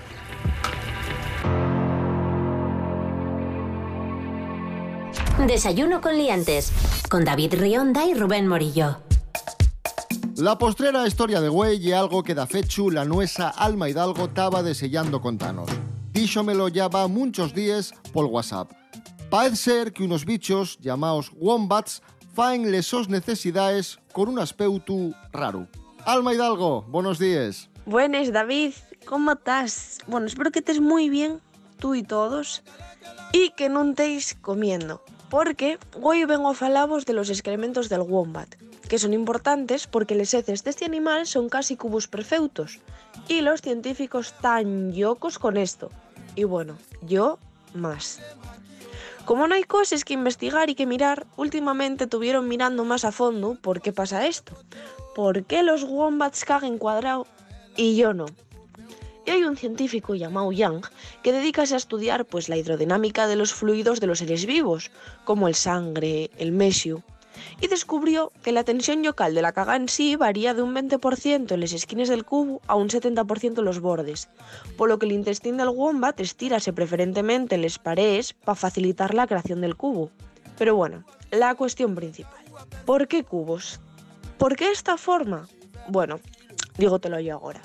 Desayuno 5.46 6.00
con 6.00 6.16
liantes. 6.16 6.72
Con 7.11 7.24
David 7.26 7.54
Rionda 7.57 8.07
y 8.07 8.14
Rubén 8.14 8.48
Morillo. 8.48 8.96
La 10.37 10.57
postrera 10.57 11.07
historia 11.07 11.42
de 11.42 11.50
güey 11.50 11.76
y 11.87 11.92
algo 11.92 12.22
que 12.22 12.35
da 12.35 12.46
fechu 12.46 12.90
la 12.90 13.04
nuesa 13.04 13.50
Alma 13.50 13.90
Hidalgo 13.90 14.30
taba 14.30 14.62
desellando 14.62 15.20
contanos. 15.20 15.68
Díxomelo 16.12 16.68
ya 16.68 16.88
va 16.88 17.09
muchos 17.09 17.52
días 17.52 17.92
por 18.14 18.24
WhatsApp. 18.24 18.72
Parece 19.28 19.57
ser 19.57 19.92
que 19.92 20.02
unos 20.02 20.24
bichos 20.24 20.78
llamados 20.80 21.30
wombats 21.37 22.02
faen 22.35 22.72
lesos 22.72 23.11
necesidades 23.11 23.98
con 24.12 24.30
un 24.30 24.38
aspeutu 24.38 25.14
raro. 25.30 25.68
Alma 26.07 26.33
Hidalgo, 26.33 26.83
buenos 26.88 27.18
días. 27.18 27.68
Buenas, 27.85 28.33
David. 28.33 28.72
¿Cómo 29.04 29.33
estás? 29.33 29.98
Bueno, 30.07 30.26
espero 30.26 30.50
que 30.50 30.61
estés 30.61 30.80
muy 30.80 31.11
bien, 31.11 31.40
tú 31.78 31.94
y 31.94 32.02
todos, 32.02 32.62
y 33.33 33.50
que 33.50 33.68
no 33.68 33.85
estéis 33.85 34.37
comiendo, 34.40 35.02
porque 35.30 35.78
hoy 36.00 36.24
vengo 36.24 36.50
a 36.50 36.54
falavos 36.54 37.06
de 37.06 37.12
los 37.12 37.30
excrementos 37.30 37.88
del 37.88 38.02
wombat, 38.02 38.54
que 38.88 38.98
son 38.98 39.12
importantes 39.12 39.87
porque 39.87 40.14
les 40.14 40.34
heces 40.34 40.64
de 40.64 40.70
este 40.70 40.84
animal 40.84 41.26
son 41.26 41.48
casi 41.48 41.76
cubos 41.76 42.08
perfectos, 42.08 42.80
y 43.28 43.40
los 43.40 43.62
científicos 43.62 44.34
tan 44.40 44.92
yocos 44.92 45.38
con 45.38 45.56
esto. 45.56 45.90
Y 46.34 46.44
bueno, 46.44 46.76
yo 47.02 47.38
más. 47.74 48.20
Como 49.24 49.46
no 49.46 49.54
hay 49.54 49.64
cosas 49.64 50.04
que 50.04 50.12
investigar 50.12 50.68
y 50.68 50.74
que 50.74 50.87
mirar, 50.87 51.26
últimamente 51.37 52.06
tuvieron 52.06 52.46
mirando 52.46 52.84
más 52.84 53.04
a 53.04 53.12
fondo 53.12 53.56
por 53.60 53.80
qué 53.80 53.92
pasa 53.92 54.26
esto. 54.26 54.52
¿Por 55.14 55.44
qué 55.44 55.62
los 55.62 55.84
wombats 55.84 56.44
cagan 56.44 56.76
cuadrado 56.76 57.26
y 57.76 57.96
yo 57.96 58.12
no? 58.12 58.26
Y 59.26 59.30
hay 59.30 59.44
un 59.44 59.56
científico 59.56 60.14
llamado 60.14 60.52
Young 60.52 60.84
que 61.22 61.32
dedicase 61.32 61.74
a 61.74 61.78
estudiar 61.78 62.24
pues, 62.24 62.48
la 62.48 62.56
hidrodinámica 62.56 63.26
de 63.26 63.37
los 63.37 63.54
fluidos 63.54 64.00
de 64.00 64.06
los 64.06 64.18
seres 64.18 64.44
vivos, 64.44 64.90
como 65.24 65.48
el 65.48 65.54
sangre, 65.54 66.30
el 66.37 66.52
mesio, 66.52 67.02
y 67.60 67.68
descubrió 67.68 68.32
que 68.42 68.52
la 68.52 68.64
tensión 68.64 69.02
yocal 69.02 69.34
de 69.34 69.42
la 69.42 69.52
caga 69.52 69.76
en 69.76 69.88
sí 69.88 70.16
varía 70.16 70.54
de 70.54 70.62
un 70.62 70.74
20% 70.74 71.52
en 71.52 71.60
las 71.60 71.72
esquinas 71.72 72.08
del 72.08 72.24
cubo 72.24 72.60
a 72.66 72.74
un 72.74 72.88
70% 72.88 73.58
en 73.58 73.64
los 73.64 73.80
bordes, 73.80 74.28
por 74.76 74.88
lo 74.88 74.98
que 74.98 75.06
el 75.06 75.12
intestino 75.12 75.58
del 75.58 75.76
wombat 75.76 76.20
estírase 76.20 76.72
preferentemente 76.72 77.54
en 77.54 77.62
las 77.62 77.78
paredes 77.78 78.32
para 78.32 78.56
facilitar 78.56 79.14
la 79.14 79.26
creación 79.26 79.60
del 79.60 79.76
cubo. 79.76 80.10
Pero 80.58 80.76
bueno, 80.76 81.04
la 81.30 81.54
cuestión 81.54 81.94
principal. 81.94 82.44
¿Por 82.84 83.08
qué 83.08 83.24
cubos? 83.24 83.80
¿Por 84.38 84.56
qué 84.56 84.70
esta 84.70 84.96
forma? 84.96 85.48
Bueno, 85.88 86.20
dígotelo 86.78 87.18
yo 87.20 87.34
ahora. 87.34 87.60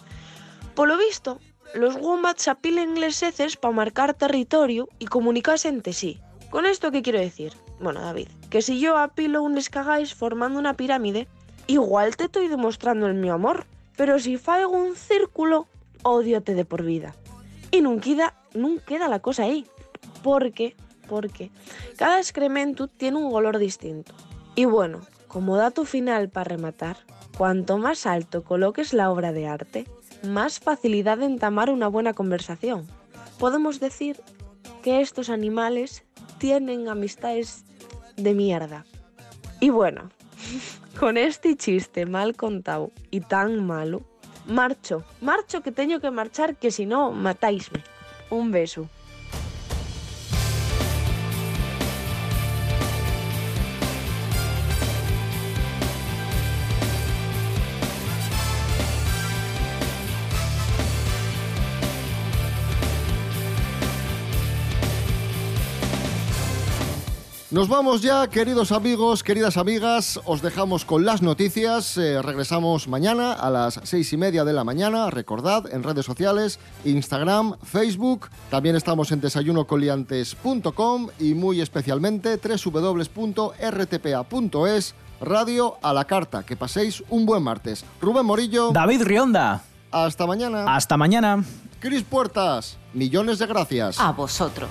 Por 0.74 0.88
lo 0.88 0.98
visto, 0.98 1.40
los 1.74 1.96
wombats 1.96 2.48
apilen 2.48 3.00
les 3.00 3.22
heces 3.22 3.58
para 3.58 3.74
marcar 3.74 4.14
territorio 4.14 4.90
y 4.98 5.06
comunicarse 5.06 5.68
entre 5.68 5.94
sí. 5.94 6.20
¿Con 6.50 6.66
esto 6.66 6.92
qué 6.92 7.02
quiero 7.02 7.20
decir? 7.20 7.54
Bueno, 7.80 8.02
David, 8.02 8.28
que 8.50 8.62
si 8.62 8.80
yo 8.80 8.98
apilo 8.98 9.44
un 9.44 9.58
escagáis 9.58 10.16
formando 10.16 10.60
una 10.60 10.74
pirámide, 10.74 11.28
igual 11.68 12.18
te 12.18 12.26
estoy 12.26 12.48
demostrando 12.48 13.06
el 13.06 13.14
mi 13.14 13.30
amor, 13.30 13.68
pero 13.96 14.18
si 14.20 14.38
faigo 14.38 14.72
un 14.72 14.96
círculo, 14.96 15.68
odiote 16.04 16.56
de 16.56 16.66
por 16.66 16.84
vida. 16.84 17.16
Y 17.72 17.82
nunca 17.82 18.04
queda, 18.06 18.34
nunca 18.54 18.86
queda 18.86 19.08
la 19.08 19.20
cosa 19.20 19.44
ahí. 19.44 19.68
Porque, 20.24 20.76
porque 21.08 21.52
cada 21.98 22.18
excremento 22.18 22.88
tiene 22.88 23.18
un 23.18 23.34
olor 23.34 23.60
distinto. 23.60 24.14
Y 24.56 24.66
bueno, 24.66 25.02
como 25.28 25.56
dato 25.56 25.86
final 25.86 26.30
para 26.30 26.46
rematar, 26.46 26.98
cuanto 27.38 27.78
más 27.78 28.08
alto 28.08 28.44
coloques 28.44 28.94
la 28.94 29.12
obra 29.12 29.32
de 29.32 29.48
arte, 29.48 29.86
más 30.24 30.60
facilidad 30.60 31.18
de 31.18 31.26
entamar 31.26 31.70
una 31.70 31.88
buena 31.88 32.14
conversación. 32.14 32.88
Podemos 33.38 33.80
decir 33.80 34.20
que 34.84 35.02
estos 35.02 35.30
animales 35.30 36.04
tienen 36.38 36.88
amistades 36.88 37.66
de 38.16 38.34
mierda. 38.34 38.86
Y 39.60 39.70
bueno, 39.70 40.10
con 41.00 41.18
este 41.18 41.56
chiste 41.56 42.06
mal 42.06 42.36
contado 42.36 42.92
y 43.12 43.22
tan 43.22 43.66
malo, 43.66 44.02
marcho, 44.48 45.04
marcho 45.22 45.62
que 45.62 45.72
tengo 45.72 46.00
que 46.00 46.12
marchar 46.12 46.56
que 46.56 46.72
si 46.72 46.86
no, 46.86 47.12
matáisme. 47.12 47.84
Un 48.30 48.52
beso. 48.52 48.90
Nos 67.60 67.68
vamos 67.68 68.02
ya, 68.02 68.26
queridos 68.28 68.72
amigos, 68.72 69.22
queridas 69.22 69.58
amigas. 69.58 70.18
Os 70.24 70.42
dejamos 70.42 70.86
con 70.86 71.04
las 71.04 71.22
noticias. 71.22 71.98
Eh, 71.98 72.22
regresamos 72.22 72.88
mañana 72.88 73.34
a 73.34 73.50
las 73.50 73.82
seis 73.84 74.14
y 74.14 74.18
media 74.18 74.46
de 74.46 74.54
la 74.54 74.64
mañana. 74.64 75.10
Recordad, 75.10 75.66
en 75.70 75.84
redes 75.84 76.06
sociales, 76.06 76.58
Instagram, 76.86 77.58
Facebook. 77.62 78.30
También 78.50 78.78
estamos 78.78 79.12
en 79.12 79.20
desayunocoliantes.com 79.20 81.10
y 81.20 81.34
muy 81.34 81.60
especialmente 81.60 82.40
www.rtpa.es. 82.40 82.96
Radio 85.20 85.78
a 85.82 85.92
la 85.92 86.06
carta. 86.06 86.44
Que 86.44 86.56
paséis 86.56 87.04
un 87.10 87.26
buen 87.26 87.44
martes. 87.44 87.84
Rubén 88.00 88.26
Morillo. 88.26 88.72
David 88.72 89.02
Rionda. 89.04 89.64
Hasta 89.92 90.26
mañana. 90.26 90.64
Hasta 90.78 90.96
mañana. 90.96 91.44
Cris 91.82 92.04
Puertas. 92.04 92.78
Millones 92.94 93.38
de 93.38 93.48
gracias. 93.48 94.00
A 94.00 94.14
vosotros. 94.14 94.70